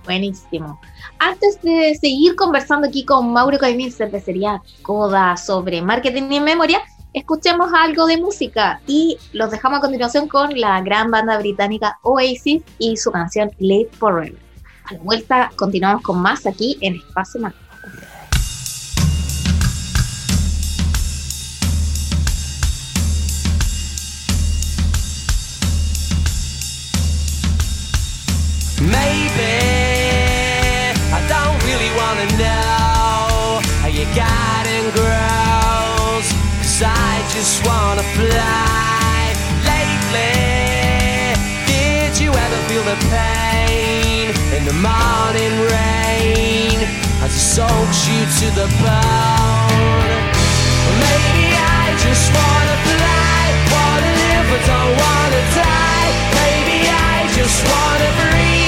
Buenísimo. 0.07 0.81
Antes 1.19 1.61
de 1.61 1.95
seguir 2.01 2.35
conversando 2.37 2.89
aquí 2.89 3.05
con 3.05 3.35
Mauro 3.35 3.59
Caimín, 3.59 3.93
cervecería 3.93 4.63
Coda, 4.81 5.37
sobre 5.37 5.83
marketing 5.83 6.31
y 6.31 6.41
memoria, 6.41 6.81
escuchemos 7.13 7.71
algo 7.75 8.07
de 8.07 8.17
música 8.17 8.81
y 8.87 9.19
los 9.35 9.51
dejamos 9.51 9.81
a 9.81 9.83
continuación 9.83 10.27
con 10.27 10.59
la 10.59 10.81
gran 10.81 11.11
banda 11.11 11.37
británica 11.37 11.99
Oasis 12.03 12.63
y 12.79 12.97
su 12.97 13.13
canción 13.13 13.51
Late 13.59 13.91
Forever. 13.99 14.39
A 14.85 14.95
la 14.95 15.01
vuelta 15.01 15.53
continuamos 15.55 16.03
con 16.03 16.19
más 16.19 16.47
aquí 16.47 16.79
en 16.81 16.95
Espacio 16.95 17.43
Mágico. 17.43 17.70
Soaks 47.61 48.09
you 48.09 48.21
to 48.41 48.47
the 48.61 48.69
bone? 48.81 50.21
maybe 51.05 51.47
I 51.81 51.85
just 52.07 52.27
wanna 52.37 52.77
fly, 52.89 53.43
wanna 53.75 54.13
live 54.23 54.47
but 54.51 54.63
don't 54.71 54.95
wanna 55.05 55.43
die. 55.61 56.11
Maybe 56.41 56.79
I 56.89 57.17
just 57.37 57.59
wanna 57.71 58.11
breathe, 58.21 58.60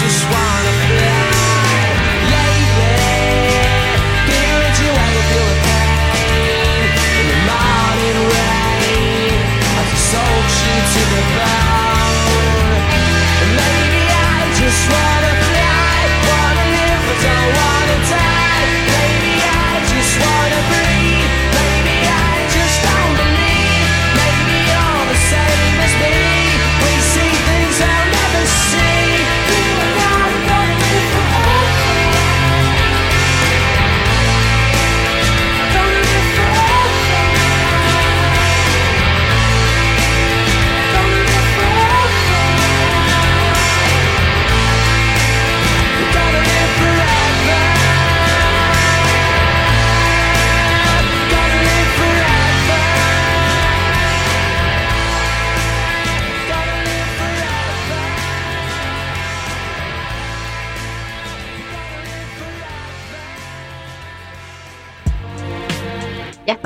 just 0.00 0.24
one. 0.30 0.47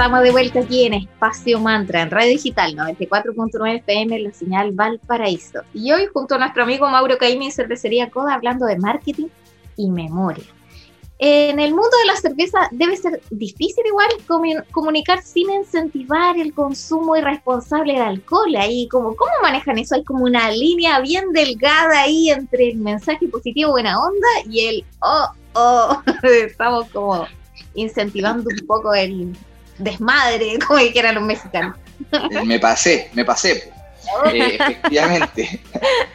Estamos 0.03 0.25
de 0.25 0.33
vuelta 0.33 0.59
aquí 0.59 0.85
en 0.85 0.95
Espacio 0.95 1.61
Mantra, 1.61 2.03
en 2.03 2.11
Radio 2.11 2.31
Digital 2.31 2.75
94.9 2.75 3.77
FM, 3.77 4.19
la 4.19 4.33
señal 4.33 4.73
Valparaíso. 4.73 5.61
Y 5.73 5.93
hoy, 5.93 6.09
junto 6.13 6.35
a 6.35 6.39
nuestro 6.39 6.65
amigo 6.65 6.89
Mauro 6.89 7.17
Caimi 7.19 7.53
Cervecería 7.53 8.11
Coda, 8.11 8.35
hablando 8.35 8.67
de 8.67 8.81
marketing 8.81 9.29
y 9.77 9.89
memoria. 9.93 10.43
En 11.21 11.61
el 11.61 11.71
mundo 11.71 11.97
de 12.01 12.07
la 12.07 12.17
cerveza 12.17 12.69
debe 12.73 12.97
ser 12.97 13.23
difícil 13.31 13.87
igual 13.87 14.09
comunicar 14.73 15.23
sin 15.23 15.49
incentivar 15.53 16.37
el 16.37 16.53
consumo 16.53 17.17
irresponsable 17.17 17.93
de 17.93 18.01
alcohol. 18.01 18.57
Ahí, 18.57 18.89
como, 18.89 19.15
¿Cómo 19.15 19.31
manejan 19.41 19.79
eso? 19.79 19.95
Hay 19.95 20.03
como 20.03 20.25
una 20.25 20.51
línea 20.51 20.99
bien 20.99 21.31
delgada 21.31 22.01
ahí 22.01 22.29
entre 22.29 22.71
el 22.71 22.79
mensaje 22.79 23.29
positivo, 23.29 23.71
buena 23.71 24.03
onda, 24.03 24.29
y 24.51 24.67
el, 24.67 24.85
oh, 25.01 25.29
oh, 25.53 26.03
estamos 26.25 26.89
como 26.91 27.25
incentivando 27.75 28.51
un 28.51 28.67
poco 28.67 28.93
el 28.95 29.33
desmadre, 29.79 30.59
como 30.67 30.79
dijeran 30.79 31.15
los 31.15 31.25
mexicanos. 31.25 31.77
Me 32.45 32.59
pasé, 32.59 33.11
me 33.15 33.25
pasé. 33.25 33.73
Eh, 34.33 34.57
efectivamente, 34.61 35.61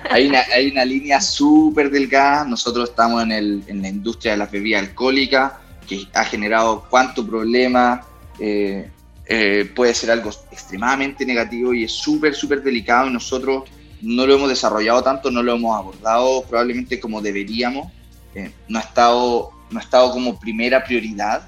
hay 0.10 0.28
una, 0.28 0.42
hay 0.54 0.72
una 0.72 0.86
línea 0.86 1.22
súper 1.22 1.90
delgada. 1.90 2.46
Nosotros 2.46 2.90
estamos 2.90 3.24
en, 3.24 3.32
el, 3.32 3.64
en 3.68 3.82
la 3.82 3.90
industria 3.90 4.34
de 4.34 4.38
la 4.40 4.46
bebida 4.46 4.80
alcohólica, 4.80 5.60
que 5.88 6.08
ha 6.14 6.26
generado 6.26 6.86
cuánto 6.90 7.26
problema. 7.26 8.06
Eh, 8.40 8.90
eh, 9.30 9.70
puede 9.76 9.94
ser 9.94 10.12
algo 10.12 10.30
extremadamente 10.52 11.26
negativo 11.26 11.74
y 11.74 11.84
es 11.84 11.92
súper, 11.92 12.34
súper 12.34 12.64
delicado 12.64 13.08
y 13.08 13.14
nosotros 13.14 13.64
no 14.02 14.26
lo 14.26 14.36
hemos 14.36 14.48
desarrollado 14.48 15.04
tanto, 15.04 15.30
no 15.32 15.44
lo 15.44 15.56
hemos 15.56 15.76
abordado 15.76 16.44
probablemente 16.44 17.00
como 17.00 17.22
deberíamos. 17.22 17.92
no, 18.70 18.80
ha 18.80 18.82
estado, 18.82 19.52
no 19.70 19.80
ha 19.80 19.82
estado 19.82 20.12
como 20.12 20.40
primera 20.40 20.84
prioridad. 20.84 21.48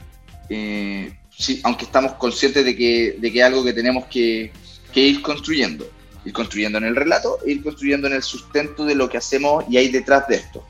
Sí, 1.39 1.61
aunque 1.63 1.85
estamos 1.85 2.15
conscientes 2.15 2.65
de 2.65 2.75
que, 2.75 3.15
de 3.17 3.31
que 3.31 3.39
es 3.39 3.45
algo 3.45 3.63
que 3.63 3.71
tenemos 3.71 4.05
que, 4.07 4.51
ir 4.93 5.21
construyendo 5.21 5.89
ir 6.25 6.33
construyendo 6.33 6.77
en 6.79 6.83
el 6.83 6.97
relato 6.97 7.39
e 7.45 7.51
ir 7.51 7.63
construyendo 7.63 8.07
en 8.07 8.13
el 8.13 8.23
sustento 8.23 8.83
de 8.83 8.93
lo 8.93 9.07
que 9.07 9.17
hacemos 9.17 9.63
y 9.69 9.77
hay 9.77 9.87
detrás 9.87 10.27
de 10.27 10.35
esto. 10.35 10.65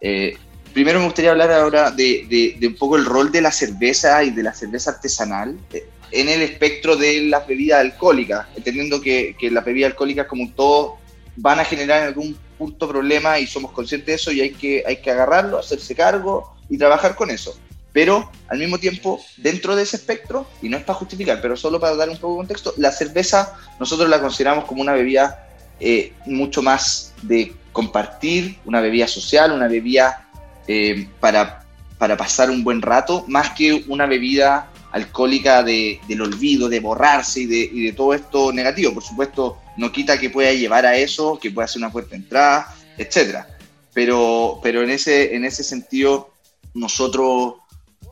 Eh, 0.00 0.38
primero 0.72 0.98
me 0.98 1.04
gustaría 1.04 1.32
hablar 1.32 1.52
ahora 1.52 1.90
de, 1.90 2.56
de, 2.58 2.66
un 2.66 2.74
poco 2.76 2.96
el 2.96 3.04
rol 3.04 3.30
de 3.30 3.42
la 3.42 3.52
cerveza 3.52 4.24
y 4.24 4.30
de 4.30 4.42
la 4.42 4.54
cerveza 4.54 4.92
artesanal 4.92 5.58
eh, 5.74 5.86
en 6.10 6.30
el 6.30 6.40
espectro 6.40 6.96
de 6.96 7.24
las 7.24 7.46
bebidas 7.46 7.80
alcohólicas, 7.80 8.46
entendiendo 8.56 8.98
que, 8.98 9.36
que 9.38 9.50
las 9.50 9.62
bebidas 9.62 9.90
alcohólicas 9.90 10.26
como 10.26 10.50
todo 10.52 10.96
van 11.36 11.60
a 11.60 11.66
generar 11.66 12.00
en 12.00 12.08
algún 12.08 12.38
punto 12.56 12.88
problemas 12.88 13.40
y 13.42 13.46
somos 13.46 13.72
conscientes 13.72 14.06
de 14.06 14.14
eso 14.14 14.32
y 14.32 14.40
hay 14.40 14.52
que, 14.52 14.82
hay 14.86 15.02
que 15.02 15.10
agarrarlo, 15.10 15.58
hacerse 15.58 15.94
cargo 15.94 16.56
y 16.70 16.78
trabajar 16.78 17.14
con 17.14 17.30
eso 17.30 17.54
pero 17.92 18.30
al 18.48 18.58
mismo 18.58 18.78
tiempo, 18.78 19.20
dentro 19.36 19.76
de 19.76 19.82
ese 19.82 19.96
espectro, 19.96 20.46
y 20.62 20.68
no 20.68 20.76
es 20.76 20.84
para 20.84 20.98
justificar, 20.98 21.40
pero 21.42 21.56
solo 21.56 21.78
para 21.78 21.96
dar 21.96 22.08
un 22.08 22.16
poco 22.16 22.34
de 22.34 22.38
contexto, 22.38 22.74
la 22.78 22.90
cerveza 22.90 23.54
nosotros 23.78 24.08
la 24.08 24.20
consideramos 24.20 24.64
como 24.64 24.80
una 24.80 24.92
bebida 24.92 25.46
eh, 25.80 26.12
mucho 26.26 26.62
más 26.62 27.12
de 27.22 27.54
compartir, 27.72 28.58
una 28.64 28.80
bebida 28.80 29.08
social, 29.08 29.52
una 29.52 29.68
bebida 29.68 30.28
eh, 30.68 31.08
para, 31.20 31.64
para 31.98 32.16
pasar 32.16 32.50
un 32.50 32.62
buen 32.62 32.80
rato, 32.80 33.24
más 33.28 33.50
que 33.50 33.84
una 33.88 34.06
bebida 34.06 34.70
alcohólica 34.92 35.62
de, 35.62 36.00
del 36.06 36.20
olvido, 36.20 36.68
de 36.68 36.80
borrarse 36.80 37.40
y 37.40 37.46
de, 37.46 37.70
y 37.72 37.86
de, 37.86 37.92
todo 37.92 38.14
esto 38.14 38.52
negativo. 38.52 38.92
Por 38.92 39.02
supuesto, 39.02 39.58
no 39.76 39.90
quita 39.90 40.20
que 40.20 40.30
pueda 40.30 40.52
llevar 40.52 40.86
a 40.86 40.96
eso, 40.96 41.38
que 41.40 41.50
pueda 41.50 41.66
ser 41.66 41.80
una 41.80 41.90
fuerte 41.90 42.14
entrada, 42.14 42.74
etc. 42.98 43.46
Pero, 43.94 44.60
pero 44.62 44.82
en, 44.82 44.90
ese, 44.90 45.34
en 45.34 45.44
ese 45.44 45.64
sentido, 45.64 46.30
nosotros 46.74 47.54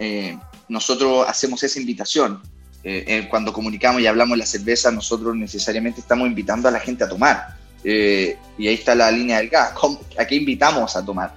eh, 0.01 0.39
nosotros 0.69 1.27
hacemos 1.29 1.63
esa 1.63 1.79
invitación. 1.79 2.41
Eh, 2.83 3.05
eh, 3.07 3.29
cuando 3.29 3.53
comunicamos 3.53 4.01
y 4.01 4.07
hablamos 4.07 4.33
de 4.33 4.39
la 4.39 4.47
cerveza, 4.47 4.91
nosotros 4.91 5.37
necesariamente 5.37 6.01
estamos 6.01 6.27
invitando 6.27 6.69
a 6.69 6.71
la 6.71 6.81
gente 6.81 7.05
a 7.05 7.09
tomar. 7.09 7.59
y 7.85 8.67
ahí 8.67 8.75
está 8.75 8.95
la 8.95 9.11
línea 9.11 9.39
del 9.39 9.51
gas. 9.51 9.75
¿A 10.19 10.25
qué 10.27 10.35
invitamos 10.35 10.97
a 10.97 11.05
tomar? 11.05 11.35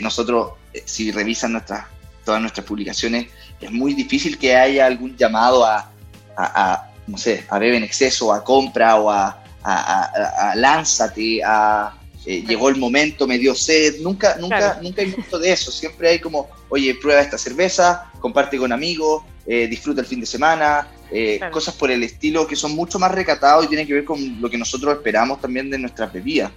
nosotros, 0.00 0.54
si 0.86 1.12
revisan 1.12 1.52
nuestras, 1.52 1.86
todas 2.24 2.40
nuestras 2.40 2.66
publicaciones, 2.66 3.28
es 3.60 3.70
muy 3.70 3.94
difícil 3.94 4.38
que 4.38 4.56
haya 4.56 4.86
algún 4.86 5.16
llamado 5.16 5.64
a, 5.64 5.88
a, 6.36 6.90
no 7.06 7.16
sé, 7.18 7.44
a 7.48 7.58
beber 7.58 7.76
en 7.76 7.84
exceso, 7.84 8.32
a 8.32 8.42
compra 8.42 8.96
o 8.96 9.10
a, 9.10 9.44
a 9.62 10.54
lánzate, 10.56 11.42
a 11.44 11.94
eh, 12.24 12.44
llegó 12.46 12.68
el 12.68 12.76
momento, 12.76 13.26
me 13.26 13.36
dio 13.36 13.52
sed, 13.54 14.00
nunca, 14.00 14.36
nunca, 14.36 14.78
nunca 14.80 15.02
hay 15.02 15.08
mucho 15.08 15.40
de 15.40 15.52
eso, 15.52 15.72
siempre 15.72 16.08
hay 16.08 16.18
como, 16.20 16.48
oye, 16.68 16.94
prueba 16.94 17.20
esta 17.20 17.36
cerveza, 17.36 18.12
comparte 18.20 18.58
con 18.58 18.72
amigos, 18.72 19.24
eh, 19.44 19.66
disfruta 19.66 20.02
el 20.02 20.06
fin 20.06 20.20
de 20.20 20.26
semana, 20.26 20.86
eh, 21.10 21.40
cosas 21.50 21.74
por 21.74 21.90
el 21.90 22.04
estilo 22.04 22.46
que 22.46 22.54
son 22.54 22.72
mucho 22.72 23.00
más 23.00 23.10
recatados 23.10 23.64
y 23.64 23.68
tienen 23.68 23.88
que 23.88 23.94
ver 23.94 24.04
con 24.04 24.40
lo 24.40 24.48
que 24.48 24.56
nosotros 24.56 24.94
esperamos 24.94 25.40
también 25.40 25.68
de 25.68 25.78
nuestras 25.78 26.12
bebidas. 26.12 26.52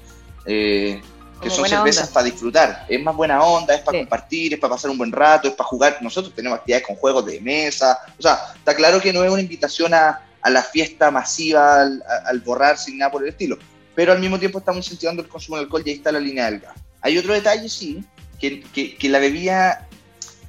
que 0.46 1.50
son 1.50 1.68
cervezas 1.68 2.10
para 2.10 2.26
disfrutar, 2.26 2.86
es 2.88 3.02
más 3.04 3.16
buena 3.16 3.44
onda, 3.44 3.74
es 3.76 3.82
para 3.82 3.98
compartir, 3.98 4.54
es 4.54 4.60
para 4.60 4.76
pasar 4.76 4.92
un 4.92 4.98
buen 4.98 5.12
rato, 5.12 5.48
es 5.48 5.54
para 5.56 5.68
jugar. 5.68 5.98
Nosotros 6.02 6.34
tenemos 6.34 6.60
actividades 6.60 6.88
con 6.88 6.96
juegos 6.96 7.26
de 7.26 7.42
mesa, 7.42 7.98
o 8.18 8.22
sea, 8.22 8.54
está 8.56 8.76
claro 8.76 9.02
que 9.02 9.12
no 9.12 9.24
es 9.24 9.32
una 9.32 9.42
invitación 9.42 9.94
a, 9.96 10.22
a 10.42 10.50
la 10.50 10.62
fiesta 10.62 11.12
masiva, 11.12 11.82
al, 11.82 12.04
al 12.26 12.40
borrar 12.40 12.78
sin 12.78 13.00
nada 13.00 13.12
por 13.12 13.24
el 13.24 13.30
estilo 13.30 13.58
pero 13.96 14.12
al 14.12 14.20
mismo 14.20 14.38
tiempo 14.38 14.60
estamos 14.60 14.86
incentivando 14.86 15.24
el 15.24 15.30
consumo 15.30 15.58
de 15.58 15.64
alcohol 15.64 15.82
y 15.86 15.90
ahí 15.90 15.96
está 15.96 16.12
la 16.12 16.20
línea 16.20 16.52
del 16.52 16.60
gas. 16.60 16.76
Hay 17.02 17.18
otro 17.18 17.34
detalle, 17.34 17.70
sí, 17.70 18.04
que, 18.40 18.62
que, 19.00 19.10
la 19.10 19.20
bebida 19.20 19.88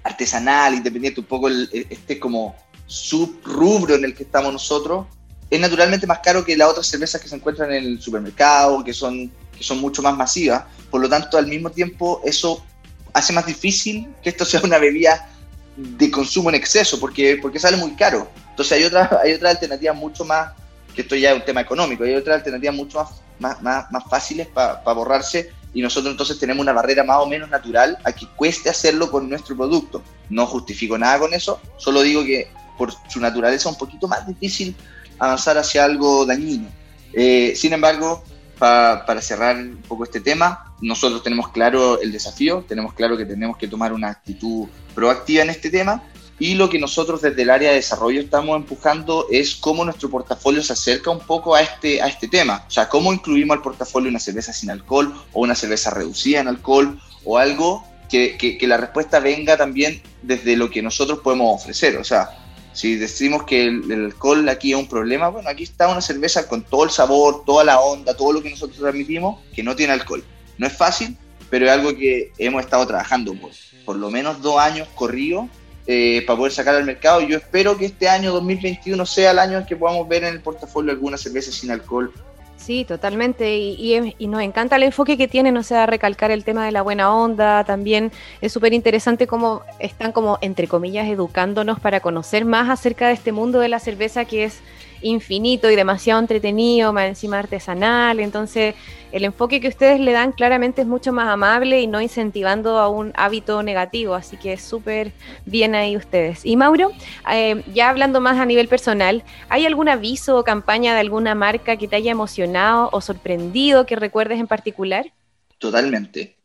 artesanal, 0.02 0.74
independiente, 0.74 1.20
un 1.20 1.26
poco 1.26 1.48
el, 1.48 1.68
este 1.90 2.18
como 2.18 2.56
subrubro 2.86 3.94
en 3.94 4.04
el 4.04 4.14
que 4.14 4.24
estamos 4.24 4.52
nosotros, 4.52 5.06
es 5.48 5.60
naturalmente 5.60 6.06
más 6.06 6.18
caro 6.18 6.44
que 6.44 6.56
las 6.56 6.68
otras 6.68 6.86
cervezas 6.86 7.20
que 7.20 7.28
se 7.28 7.36
encuentran 7.36 7.72
en 7.72 7.84
el 7.84 8.00
supermercado, 8.00 8.82
que 8.82 8.92
son, 8.92 9.30
que 9.56 9.62
son 9.62 9.78
mucho 9.78 10.02
más 10.02 10.16
masivas. 10.16 10.64
Por 10.90 11.00
lo 11.00 11.08
tanto, 11.08 11.38
al 11.38 11.46
mismo 11.46 11.70
tiempo, 11.70 12.20
eso 12.24 12.64
hace 13.12 13.32
más 13.32 13.46
difícil 13.46 14.08
que 14.22 14.30
esto 14.30 14.44
sea 14.44 14.60
una 14.62 14.78
bebida 14.78 15.30
de 15.76 16.10
consumo 16.10 16.48
en 16.48 16.56
exceso, 16.56 16.98
porque, 16.98 17.38
porque 17.40 17.60
sale 17.60 17.76
muy 17.76 17.94
caro. 17.94 18.28
Entonces 18.50 18.78
hay 18.78 18.84
otra, 18.84 19.20
hay 19.22 19.32
otra 19.34 19.50
alternativa 19.50 19.92
mucho 19.92 20.24
más, 20.24 20.52
que 20.94 21.02
esto 21.02 21.14
ya 21.14 21.30
es 21.30 21.36
un 21.36 21.44
tema 21.44 21.60
económico, 21.60 22.04
hay 22.04 22.14
otra 22.14 22.34
alternativa 22.34 22.72
mucho 22.72 22.98
más 22.98 23.25
más, 23.38 23.62
más, 23.62 23.90
más 23.90 24.04
fáciles 24.08 24.46
para 24.46 24.80
borrarse 24.92 25.50
y 25.76 25.82
nosotros 25.82 26.12
entonces 26.12 26.38
tenemos 26.38 26.62
una 26.62 26.72
barrera 26.72 27.04
más 27.04 27.18
o 27.18 27.26
menos 27.26 27.50
natural 27.50 27.98
a 28.02 28.12
que 28.12 28.26
cueste 28.34 28.70
hacerlo 28.70 29.10
con 29.10 29.28
nuestro 29.28 29.54
producto. 29.54 30.02
No 30.30 30.46
justifico 30.46 30.96
nada 30.96 31.18
con 31.18 31.34
eso, 31.34 31.60
solo 31.76 32.00
digo 32.00 32.24
que 32.24 32.48
por 32.78 32.92
su 33.08 33.20
naturaleza 33.20 33.68
un 33.68 33.76
poquito 33.76 34.08
más 34.08 34.26
difícil 34.26 34.74
avanzar 35.18 35.58
hacia 35.58 35.84
algo 35.84 36.24
dañino. 36.24 36.68
Eh, 37.12 37.52
sin 37.56 37.72
embargo, 37.72 38.24
para 38.58 39.20
cerrar 39.20 39.56
un 39.56 39.82
poco 39.86 40.04
este 40.04 40.20
tema, 40.20 40.74
nosotros 40.80 41.22
tenemos 41.22 41.50
claro 41.50 42.00
el 42.00 42.10
desafío, 42.10 42.64
tenemos 42.66 42.94
claro 42.94 43.16
que 43.16 43.26
tenemos 43.26 43.58
que 43.58 43.68
tomar 43.68 43.92
una 43.92 44.08
actitud 44.08 44.68
proactiva 44.94 45.42
en 45.42 45.50
este 45.50 45.70
tema 45.70 46.02
y 46.38 46.54
lo 46.54 46.68
que 46.68 46.78
nosotros 46.78 47.22
desde 47.22 47.42
el 47.42 47.50
área 47.50 47.70
de 47.70 47.76
desarrollo 47.76 48.20
estamos 48.20 48.56
empujando 48.56 49.26
es 49.30 49.56
cómo 49.56 49.84
nuestro 49.84 50.10
portafolio 50.10 50.62
se 50.62 50.74
acerca 50.74 51.10
un 51.10 51.20
poco 51.20 51.54
a 51.54 51.62
este, 51.62 52.02
a 52.02 52.08
este 52.08 52.28
tema. 52.28 52.64
O 52.68 52.70
sea, 52.70 52.88
cómo 52.88 53.12
incluimos 53.12 53.56
al 53.56 53.62
portafolio 53.62 54.10
una 54.10 54.18
cerveza 54.18 54.52
sin 54.52 54.70
alcohol 54.70 55.14
o 55.32 55.40
una 55.40 55.54
cerveza 55.54 55.90
reducida 55.90 56.40
en 56.40 56.48
alcohol 56.48 57.00
o 57.24 57.38
algo 57.38 57.86
que, 58.10 58.36
que, 58.36 58.66
la 58.66 58.76
respuesta 58.76 59.18
venga 59.18 59.56
también 59.56 60.00
desde 60.22 60.56
lo 60.56 60.70
que 60.70 60.82
nosotros 60.82 61.20
podemos 61.20 61.60
ofrecer. 61.60 61.96
O 61.96 62.04
sea, 62.04 62.30
si 62.72 62.96
decimos 62.96 63.44
que 63.44 63.64
el, 63.64 63.90
el, 63.90 64.04
alcohol 64.06 64.46
aquí 64.48 64.72
es 64.72 64.78
un 64.78 64.88
problema, 64.88 65.28
bueno, 65.28 65.48
aquí 65.48 65.62
está 65.62 65.88
una 65.88 66.02
cerveza 66.02 66.46
con 66.46 66.62
todo 66.62 66.84
el 66.84 66.90
sabor, 66.90 67.44
toda 67.46 67.64
la 67.64 67.80
onda, 67.80 68.14
todo 68.14 68.34
lo 68.34 68.42
que 68.42 68.50
nosotros 68.50 68.78
transmitimos, 68.78 69.40
que 69.54 69.62
no 69.62 69.74
tiene 69.74 69.94
alcohol. 69.94 70.22
No 70.58 70.66
es 70.66 70.76
fácil, 70.76 71.16
pero 71.48 71.64
es 71.64 71.72
algo 71.72 71.96
que 71.96 72.32
hemos 72.36 72.62
estado 72.62 72.86
trabajando 72.86 73.34
por, 73.34 73.50
por 73.86 73.96
lo 73.96 74.10
menos 74.10 74.42
dos 74.42 74.58
años 74.58 74.86
corridos 74.94 75.46
eh, 75.86 76.24
para 76.26 76.36
poder 76.36 76.52
sacar 76.52 76.74
al 76.74 76.84
mercado. 76.84 77.20
Y 77.20 77.28
yo 77.28 77.36
espero 77.36 77.76
que 77.76 77.86
este 77.86 78.08
año 78.08 78.32
2021 78.32 79.06
sea 79.06 79.30
el 79.30 79.38
año 79.38 79.58
en 79.58 79.66
que 79.66 79.76
podamos 79.76 80.08
ver 80.08 80.24
en 80.24 80.34
el 80.34 80.40
portafolio 80.40 80.92
alguna 80.92 81.16
cerveza 81.16 81.52
sin 81.52 81.70
alcohol. 81.70 82.12
Sí, 82.56 82.84
totalmente. 82.84 83.56
Y, 83.56 84.14
y, 84.18 84.26
nos 84.26 84.42
encanta 84.42 84.76
el 84.76 84.82
enfoque 84.82 85.16
que 85.16 85.28
tienen, 85.28 85.56
o 85.56 85.62
sea, 85.62 85.86
recalcar 85.86 86.32
el 86.32 86.42
tema 86.42 86.64
de 86.64 86.72
la 86.72 86.82
buena 86.82 87.14
onda. 87.14 87.62
También 87.64 88.10
es 88.40 88.52
súper 88.52 88.72
interesante 88.72 89.28
cómo 89.28 89.62
están 89.78 90.10
como, 90.10 90.38
entre 90.40 90.66
comillas, 90.66 91.06
educándonos 91.06 91.78
para 91.78 92.00
conocer 92.00 92.44
más 92.44 92.68
acerca 92.68 93.06
de 93.06 93.14
este 93.14 93.30
mundo 93.30 93.60
de 93.60 93.68
la 93.68 93.78
cerveza 93.78 94.24
que 94.24 94.44
es 94.44 94.60
infinito 95.02 95.70
y 95.70 95.76
demasiado 95.76 96.20
entretenido, 96.20 96.92
más 96.92 97.08
encima 97.08 97.38
artesanal. 97.38 98.20
Entonces, 98.20 98.74
el 99.12 99.24
enfoque 99.24 99.60
que 99.60 99.68
ustedes 99.68 100.00
le 100.00 100.12
dan 100.12 100.32
claramente 100.32 100.82
es 100.82 100.86
mucho 100.86 101.12
más 101.12 101.28
amable 101.28 101.80
y 101.80 101.86
no 101.86 102.00
incentivando 102.00 102.78
a 102.78 102.88
un 102.88 103.12
hábito 103.16 103.62
negativo. 103.62 104.14
Así 104.14 104.36
que 104.36 104.56
súper 104.56 105.12
bien 105.44 105.74
ahí 105.74 105.96
ustedes. 105.96 106.44
Y 106.44 106.56
Mauro, 106.56 106.92
eh, 107.32 107.62
ya 107.72 107.88
hablando 107.88 108.20
más 108.20 108.38
a 108.38 108.44
nivel 108.44 108.68
personal, 108.68 109.24
¿hay 109.48 109.66
algún 109.66 109.88
aviso 109.88 110.36
o 110.38 110.44
campaña 110.44 110.94
de 110.94 111.00
alguna 111.00 111.34
marca 111.34 111.76
que 111.76 111.88
te 111.88 111.96
haya 111.96 112.10
emocionado 112.10 112.90
o 112.92 113.00
sorprendido 113.00 113.86
que 113.86 113.96
recuerdes 113.96 114.40
en 114.40 114.46
particular? 114.46 115.12
Totalmente. 115.58 116.36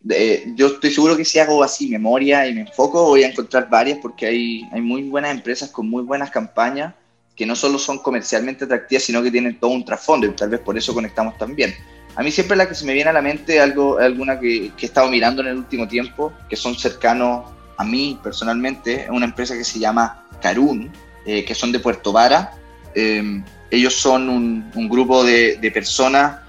yo 0.56 0.68
estoy 0.68 0.90
seguro 0.90 1.18
que 1.18 1.26
si 1.26 1.38
hago 1.38 1.62
así 1.64 1.90
memoria 1.90 2.48
y 2.48 2.54
me 2.54 2.62
enfoco, 2.62 3.04
voy 3.04 3.24
a 3.24 3.28
encontrar 3.28 3.70
varias 3.70 4.00
porque 4.02 4.26
hay, 4.26 4.70
hay 4.72 4.80
muy 4.80 5.04
buenas 5.04 5.32
empresas 5.32 5.70
con 5.70 5.90
muy 5.90 6.04
buenas 6.04 6.32
campañas 6.32 6.94
que 7.36 7.46
no 7.46 7.56
solo 7.56 7.80
son 7.80 8.00
comercialmente 8.00 8.66
atractivas, 8.66 9.04
sino 9.04 9.22
que 9.24 9.32
tienen 9.32 9.60
todo 9.60 9.72
un 9.72 9.86
trasfondo 9.86 10.28
y 10.28 10.32
tal 10.32 10.50
vez 10.50 10.60
por 10.60 10.78
eso 10.78 10.94
conectamos 10.94 11.38
tan 11.38 11.56
bien. 11.56 11.74
A 12.16 12.24
mí 12.24 12.32
siempre 12.32 12.58
la 12.58 12.68
que 12.68 12.76
se 12.76 12.86
me 12.86 12.94
viene 12.94 13.10
a 13.10 13.14
la 13.14 13.22
mente 13.22 13.62
algo, 13.62 13.98
alguna 13.98 14.40
que, 14.40 14.72
que 14.76 14.86
he 14.86 14.88
estado 14.88 15.10
mirando 15.10 15.42
en 15.42 15.48
el 15.48 15.58
último 15.58 15.88
tiempo, 15.88 16.34
que 16.50 16.56
son 16.56 16.76
cercanos 16.76 17.46
a 17.78 17.84
mí 17.84 18.20
personalmente, 18.22 19.04
es 19.04 19.10
una 19.10 19.26
empresa 19.26 19.56
que 19.56 19.64
se 19.64 19.80
llama 19.80 20.28
Carun, 20.42 20.92
eh, 21.26 21.46
que 21.46 21.56
son 21.56 21.72
de 21.72 21.80
Puerto 21.80 22.12
Vara. 22.12 22.54
Eh, 22.94 23.42
ellos 23.72 23.96
son 23.96 24.30
un, 24.30 24.70
un 24.76 24.90
grupo 24.90 25.24
de, 25.24 25.58
de 25.58 25.72
personas 25.72 26.42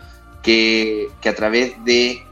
que, 0.42 1.06
que, 1.20 1.28
a 1.28 1.34
través 1.34 1.72
de, 1.84 2.22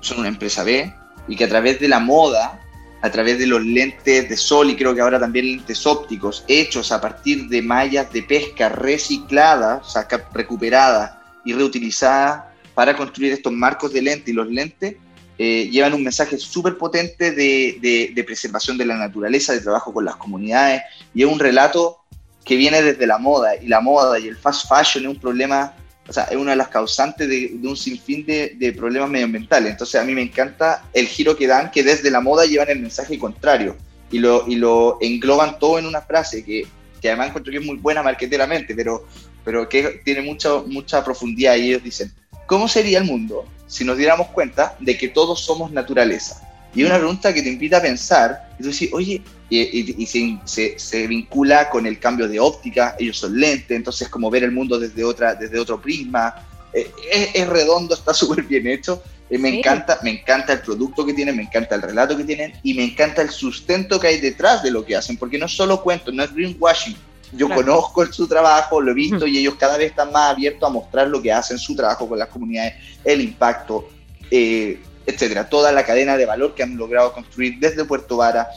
son 0.00 0.20
una 0.20 0.28
empresa 0.28 0.62
B, 0.62 0.94
y 1.26 1.34
que 1.34 1.44
a 1.44 1.48
través 1.48 1.80
de 1.80 1.88
la 1.88 1.98
moda, 1.98 2.60
a 3.02 3.10
través 3.10 3.38
de 3.38 3.46
los 3.46 3.64
lentes 3.64 4.28
de 4.28 4.36
sol 4.36 4.70
y 4.70 4.76
creo 4.76 4.94
que 4.94 5.00
ahora 5.00 5.20
también 5.20 5.46
lentes 5.46 5.86
ópticos, 5.86 6.44
hechos 6.48 6.90
a 6.92 7.00
partir 7.00 7.48
de 7.48 7.62
mallas 7.62 8.12
de 8.12 8.22
pesca 8.22 8.68
recicladas, 8.68 9.86
o 9.86 9.90
sea, 9.90 10.08
recuperadas 10.32 11.12
y 11.44 11.52
reutilizadas 11.52 12.44
para 12.74 12.96
construir 12.96 13.32
estos 13.32 13.52
marcos 13.52 13.92
de 13.92 14.02
lente. 14.02 14.30
Y 14.30 14.34
los 14.34 14.48
lentes, 14.48 14.96
eh, 15.38 15.68
llevan 15.70 15.92
un 15.92 16.02
mensaje 16.02 16.38
súper 16.38 16.78
potente 16.78 17.30
de, 17.32 17.78
de, 17.80 18.12
de, 18.14 18.24
preservación 18.24 18.78
de 18.78 18.86
la 18.86 18.96
naturaleza, 18.96 19.52
de 19.52 19.60
trabajo 19.60 19.92
con 19.92 20.04
las 20.04 20.16
comunidades, 20.16 20.82
y 21.14 21.22
es 21.22 21.28
un 21.28 21.38
relato 21.38 21.98
que 22.42 22.56
viene 22.56 22.80
desde 22.80 23.06
la 23.06 23.18
moda, 23.18 23.54
y 23.56 23.66
la 23.66 23.80
moda 23.80 24.18
y 24.18 24.28
el 24.28 24.36
fast 24.36 24.66
fashion 24.66 25.04
es 25.04 25.10
un 25.10 25.20
problema, 25.20 25.74
o 26.08 26.12
sea, 26.12 26.24
es 26.24 26.36
una 26.36 26.52
de 26.52 26.56
las 26.56 26.68
causantes 26.68 27.28
de, 27.28 27.52
de 27.54 27.68
un 27.68 27.76
sinfín 27.76 28.24
de, 28.24 28.74
problemas 28.76 29.10
medioambientales. 29.10 29.72
Entonces 29.72 30.00
a 30.00 30.04
mí 30.04 30.14
me 30.14 30.22
encanta 30.22 30.84
el 30.92 31.06
giro 31.06 31.36
que 31.36 31.46
dan, 31.46 31.70
que 31.70 31.82
desde 31.82 32.10
la 32.10 32.20
moda 32.20 32.44
llevan 32.44 32.70
el 32.70 32.80
mensaje 32.80 33.18
contrario, 33.18 33.76
y 34.10 34.18
lo, 34.18 34.46
y 34.46 34.54
lo 34.54 34.98
engloban 35.00 35.58
todo 35.58 35.78
en 35.78 35.86
una 35.86 36.00
frase 36.00 36.44
que, 36.44 36.66
que 37.00 37.08
además 37.08 37.28
encuentro 37.28 37.50
que 37.50 37.58
es 37.58 37.64
muy 37.64 37.76
buena 37.76 38.02
marqueteramente, 38.02 38.74
pero, 38.74 39.06
pero 39.44 39.68
que 39.68 40.00
tiene 40.04 40.22
mucha, 40.22 40.58
mucha 40.66 41.04
profundidad, 41.04 41.56
y 41.56 41.68
ellos 41.68 41.82
dicen, 41.82 42.12
¿cómo 42.46 42.68
sería 42.68 42.98
el 42.98 43.04
mundo 43.04 43.44
si 43.66 43.84
nos 43.84 43.96
diéramos 43.96 44.28
cuenta 44.28 44.76
de 44.78 44.96
que 44.96 45.08
todos 45.08 45.40
somos 45.40 45.72
naturaleza? 45.72 46.42
Y 46.72 46.82
es 46.82 46.86
una 46.86 46.98
pregunta 46.98 47.32
que 47.32 47.42
te 47.42 47.48
invita 47.48 47.78
a 47.78 47.82
pensar, 47.82 48.50
y 48.58 48.62
tú 48.62 48.68
dices, 48.68 48.90
oye, 48.92 49.22
y, 49.48 49.60
y, 49.60 49.94
y 49.98 50.06
se, 50.06 50.38
se, 50.44 50.78
se, 50.78 51.06
vincula 51.06 51.70
con 51.70 51.86
el 51.86 51.98
cambio 51.98 52.28
de 52.28 52.40
óptica, 52.40 52.96
ellos 52.98 53.18
son 53.18 53.38
lentes, 53.38 53.76
entonces 53.76 54.08
como 54.08 54.30
ver 54.30 54.44
el 54.44 54.52
mundo 54.52 54.78
desde, 54.78 55.04
otra, 55.04 55.34
desde 55.34 55.58
otro 55.58 55.80
prisma, 55.80 56.34
eh, 56.72 56.90
es, 57.12 57.30
es, 57.34 57.48
redondo, 57.48 57.94
está 57.98 58.12
súper 58.12 58.42
bien 58.44 58.66
hecho, 58.66 59.02
eh, 59.30 59.38
me, 59.38 59.50
sí. 59.50 59.58
encanta, 59.58 59.98
me 60.02 60.10
encanta 60.10 60.52
el 60.52 60.60
producto 60.60 61.06
que 61.06 61.14
tienen, 61.14 61.36
me 61.36 61.42
encanta 61.42 61.76
el 61.76 61.82
relato 61.82 62.16
que 62.16 62.24
tienen, 62.24 62.52
y 62.62 62.74
me 62.74 62.84
encanta 62.84 63.22
el 63.22 63.30
sustento 63.30 64.00
que 64.00 64.08
hay 64.08 64.20
detrás 64.20 64.62
de 64.62 64.70
lo 64.70 64.84
que 64.84 64.96
hacen, 64.96 65.16
porque 65.16 65.38
no 65.38 65.48
solo 65.48 65.82
cuento, 65.82 66.10
no 66.10 66.24
es 66.24 66.34
greenwashing, 66.34 66.96
yo 67.32 67.46
claro. 67.46 67.62
conozco 67.62 68.06
su 68.12 68.28
trabajo, 68.28 68.80
lo 68.80 68.92
he 68.92 68.94
visto 68.94 69.26
y 69.26 69.38
ellos 69.38 69.56
cada 69.56 69.76
vez 69.76 69.90
están 69.90 70.12
más 70.12 70.30
abiertos 70.30 70.68
a 70.68 70.72
mostrar 70.72 71.08
lo 71.08 71.20
que 71.20 71.32
hacen, 71.32 71.58
su 71.58 71.74
trabajo 71.74 72.08
con 72.08 72.18
las 72.18 72.28
comunidades, 72.28 72.74
el 73.04 73.20
impacto, 73.20 73.88
eh, 74.30 74.80
etcétera, 75.04 75.48
toda 75.48 75.72
la 75.72 75.84
cadena 75.84 76.16
de 76.16 76.26
valor 76.26 76.54
que 76.54 76.62
han 76.62 76.76
logrado 76.76 77.12
construir 77.12 77.58
desde 77.58 77.84
Puerto 77.84 78.16
Vara. 78.16 78.48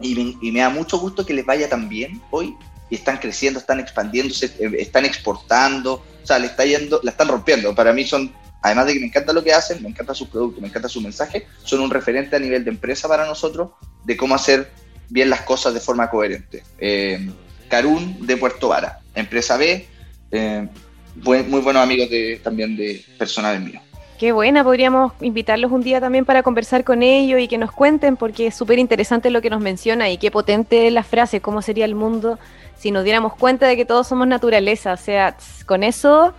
Y 0.00 0.14
me, 0.14 0.36
y 0.40 0.52
me 0.52 0.60
da 0.60 0.70
mucho 0.70 0.98
gusto 0.98 1.24
que 1.24 1.34
les 1.34 1.46
vaya 1.46 1.68
tan 1.68 1.88
bien 1.88 2.20
hoy. 2.30 2.54
Y 2.90 2.96
están 2.96 3.18
creciendo, 3.18 3.58
están 3.58 3.80
expandiéndose, 3.80 4.46
eh, 4.58 4.76
están 4.78 5.04
exportando, 5.04 5.94
o 5.94 6.26
sea, 6.26 6.38
le 6.38 6.46
está 6.46 6.64
yendo, 6.64 7.00
la 7.02 7.10
están 7.10 7.28
rompiendo. 7.28 7.74
Para 7.74 7.92
mí 7.92 8.04
son, 8.04 8.32
además 8.62 8.86
de 8.86 8.94
que 8.94 9.00
me 9.00 9.06
encanta 9.06 9.32
lo 9.32 9.42
que 9.42 9.52
hacen, 9.52 9.82
me 9.82 9.88
encanta 9.88 10.14
su 10.14 10.28
producto, 10.28 10.60
me 10.60 10.68
encanta 10.68 10.88
su 10.88 11.00
mensaje, 11.00 11.46
son 11.62 11.80
un 11.80 11.90
referente 11.90 12.36
a 12.36 12.38
nivel 12.38 12.64
de 12.64 12.70
empresa 12.70 13.08
para 13.08 13.26
nosotros 13.26 13.70
de 14.04 14.16
cómo 14.16 14.34
hacer 14.34 14.70
bien 15.08 15.30
las 15.30 15.42
cosas 15.42 15.74
de 15.74 15.80
forma 15.80 16.10
coherente. 16.10 16.62
Eh, 16.78 17.30
Carún 17.68 18.26
de 18.26 18.36
Puerto 18.36 18.68
Vara, 18.68 19.00
empresa 19.14 19.56
B, 19.56 19.86
eh, 20.30 20.68
buen, 21.16 21.50
muy 21.50 21.60
buenos 21.60 21.82
amigos 21.82 22.10
de, 22.10 22.40
también 22.42 22.76
de 22.76 23.04
personales 23.18 23.60
míos. 23.60 23.82
Qué 24.18 24.30
buena, 24.30 24.62
podríamos 24.62 25.12
invitarlos 25.20 25.72
un 25.72 25.82
día 25.82 26.00
también 26.00 26.24
para 26.24 26.44
conversar 26.44 26.84
con 26.84 27.02
ellos 27.02 27.40
y 27.40 27.48
que 27.48 27.58
nos 27.58 27.72
cuenten, 27.72 28.16
porque 28.16 28.46
es 28.46 28.54
súper 28.54 28.78
interesante 28.78 29.28
lo 29.28 29.42
que 29.42 29.50
nos 29.50 29.60
menciona 29.60 30.08
y 30.08 30.18
qué 30.18 30.30
potente 30.30 30.86
es 30.86 30.92
la 30.92 31.02
frase, 31.02 31.40
cómo 31.40 31.62
sería 31.62 31.84
el 31.84 31.96
mundo 31.96 32.38
si 32.78 32.92
nos 32.92 33.02
diéramos 33.02 33.34
cuenta 33.34 33.66
de 33.66 33.76
que 33.76 33.84
todos 33.84 34.06
somos 34.06 34.28
naturaleza. 34.28 34.92
O 34.92 34.96
sea, 34.96 35.36
con 35.66 35.82
eso 35.82 36.32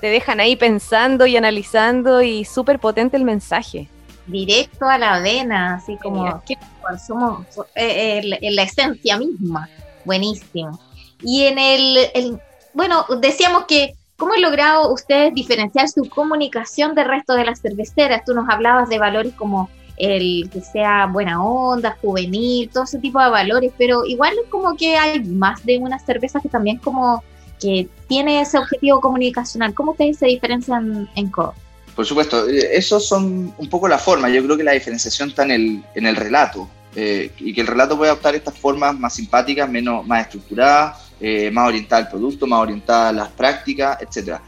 te 0.00 0.06
dejan 0.06 0.38
ahí 0.38 0.54
pensando 0.54 1.26
y 1.26 1.36
analizando 1.36 2.22
y 2.22 2.44
súper 2.44 2.78
potente 2.78 3.16
el 3.16 3.24
mensaje. 3.24 3.88
Directo 4.28 4.86
a 4.88 4.96
la 4.96 5.18
vena, 5.20 5.74
así 5.74 5.96
como 5.96 6.42
que 6.44 6.56
somos 7.04 7.44
eh, 7.74 8.20
eh, 8.40 8.50
la 8.52 8.62
esencia 8.62 9.18
misma. 9.18 9.68
Buenísimo. 10.04 10.78
Y 11.22 11.42
en 11.46 11.58
el, 11.58 11.96
el, 12.14 12.40
bueno, 12.72 13.04
decíamos 13.20 13.64
que, 13.64 13.95
¿cómo 14.16 14.34
han 14.34 14.42
logrado 14.42 14.92
ustedes 14.92 15.34
diferenciar 15.34 15.88
su 15.88 16.08
comunicación 16.08 16.94
del 16.94 17.08
resto 17.08 17.34
de 17.34 17.44
las 17.44 17.60
cerveceras? 17.60 18.24
Tú 18.24 18.34
nos 18.34 18.48
hablabas 18.48 18.88
de 18.88 18.98
valores 18.98 19.34
como 19.34 19.70
el 19.96 20.50
que 20.50 20.60
sea 20.60 21.06
buena 21.06 21.42
onda, 21.42 21.96
juvenil, 22.00 22.68
todo 22.70 22.84
ese 22.84 22.98
tipo 22.98 23.20
de 23.20 23.30
valores, 23.30 23.72
pero 23.78 24.04
igual 24.04 24.34
es 24.42 24.50
como 24.50 24.76
que 24.76 24.96
hay 24.96 25.22
más 25.24 25.64
de 25.64 25.78
una 25.78 25.98
cerveza 25.98 26.40
que 26.40 26.48
también 26.48 26.78
como 26.78 27.22
que 27.60 27.88
tiene 28.06 28.40
ese 28.40 28.58
objetivo 28.58 29.00
comunicacional. 29.00 29.72
¿Cómo 29.74 29.92
ustedes 29.92 30.18
se 30.18 30.26
diferencian 30.26 31.08
en 31.14 31.30
CO? 31.30 31.54
Por 31.94 32.04
supuesto, 32.04 32.46
esos 32.46 33.08
son 33.08 33.54
un 33.56 33.70
poco 33.70 33.88
la 33.88 33.98
forma. 33.98 34.28
Yo 34.28 34.44
creo 34.44 34.56
que 34.58 34.64
la 34.64 34.72
diferenciación 34.72 35.30
está 35.30 35.44
en 35.44 35.50
el, 35.50 35.84
en 35.94 36.06
el 36.06 36.16
relato. 36.16 36.68
Eh, 36.94 37.30
y 37.38 37.52
que 37.52 37.60
el 37.60 37.66
relato 37.66 37.96
puede 37.96 38.10
adoptar 38.10 38.34
estas 38.34 38.56
formas 38.58 38.98
más 38.98 39.14
simpáticas, 39.14 39.68
menos, 39.68 40.06
más 40.06 40.22
estructuradas, 40.22 41.05
eh, 41.20 41.50
más 41.50 41.68
orientada 41.68 42.02
al 42.02 42.08
producto, 42.08 42.46
más 42.46 42.60
orientada 42.60 43.08
a 43.08 43.12
las 43.12 43.28
prácticas, 43.30 43.98
etc. 44.00 44.38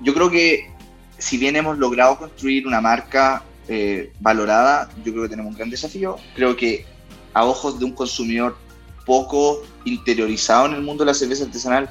Yo 0.00 0.14
creo 0.14 0.30
que 0.30 0.70
si 1.16 1.36
bien 1.36 1.56
hemos 1.56 1.78
logrado 1.78 2.18
construir 2.18 2.66
una 2.66 2.80
marca 2.80 3.42
eh, 3.68 4.12
valorada, 4.20 4.88
yo 5.04 5.12
creo 5.12 5.24
que 5.24 5.28
tenemos 5.30 5.52
un 5.52 5.58
gran 5.58 5.70
desafío. 5.70 6.16
Creo 6.34 6.56
que 6.56 6.86
a 7.34 7.44
ojos 7.44 7.78
de 7.78 7.84
un 7.84 7.92
consumidor 7.92 8.56
poco 9.04 9.62
interiorizado 9.84 10.66
en 10.66 10.74
el 10.74 10.82
mundo 10.82 11.04
de 11.04 11.12
la 11.12 11.14
cerveza 11.14 11.44
artesanal, 11.44 11.90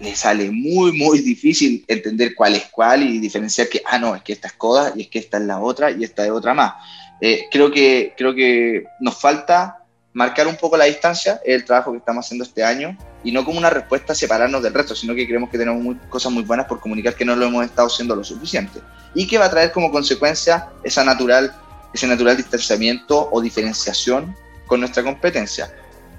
le 0.00 0.14
sale 0.14 0.50
muy, 0.50 0.92
muy 0.92 1.20
difícil 1.20 1.84
entender 1.88 2.34
cuál 2.34 2.54
es 2.56 2.66
cuál 2.66 3.02
y 3.02 3.18
diferenciar 3.18 3.68
que, 3.68 3.82
ah, 3.86 3.98
no, 3.98 4.14
es 4.14 4.22
que 4.22 4.32
esta 4.32 4.48
es 4.48 4.54
coda 4.54 4.92
y 4.96 5.02
es 5.02 5.08
que 5.08 5.18
esta 5.18 5.38
es 5.38 5.44
la 5.44 5.60
otra 5.60 5.90
y 5.90 6.04
esta 6.04 6.24
es 6.24 6.30
otra 6.30 6.52
más. 6.52 6.74
Eh, 7.20 7.46
creo, 7.50 7.70
que, 7.70 8.12
creo 8.16 8.34
que 8.34 8.84
nos 9.00 9.20
falta 9.20 9.83
marcar 10.14 10.46
un 10.46 10.56
poco 10.56 10.76
la 10.76 10.84
distancia, 10.84 11.40
es 11.44 11.56
el 11.56 11.64
trabajo 11.64 11.90
que 11.92 11.98
estamos 11.98 12.24
haciendo 12.24 12.44
este 12.44 12.64
año, 12.64 12.96
y 13.22 13.32
no 13.32 13.44
como 13.44 13.58
una 13.58 13.68
respuesta 13.68 14.12
a 14.12 14.16
separarnos 14.16 14.62
del 14.62 14.72
resto, 14.72 14.94
sino 14.94 15.14
que 15.14 15.26
creemos 15.26 15.50
que 15.50 15.58
tenemos 15.58 15.82
muy, 15.82 15.96
cosas 16.08 16.32
muy 16.32 16.44
buenas 16.44 16.66
por 16.66 16.80
comunicar 16.80 17.14
que 17.14 17.24
no 17.24 17.36
lo 17.36 17.46
hemos 17.46 17.64
estado 17.64 17.88
haciendo 17.88 18.14
lo 18.14 18.24
suficiente, 18.24 18.80
y 19.14 19.26
que 19.26 19.38
va 19.38 19.46
a 19.46 19.50
traer 19.50 19.72
como 19.72 19.90
consecuencia 19.90 20.68
esa 20.84 21.04
natural, 21.04 21.54
ese 21.92 22.06
natural 22.06 22.36
distanciamiento 22.36 23.28
o 23.30 23.40
diferenciación 23.40 24.34
con 24.66 24.80
nuestra 24.80 25.02
competencia. 25.02 25.74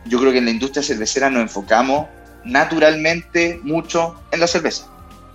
Yo 0.05 0.19
creo 0.19 0.31
que 0.31 0.39
en 0.39 0.45
la 0.45 0.51
industria 0.51 0.84
cervecera 0.84 1.29
nos 1.29 1.41
enfocamos 1.41 2.08
naturalmente 2.43 3.60
mucho 3.63 4.21
en 4.31 4.41
la 4.41 4.47
cerveza. 4.47 4.88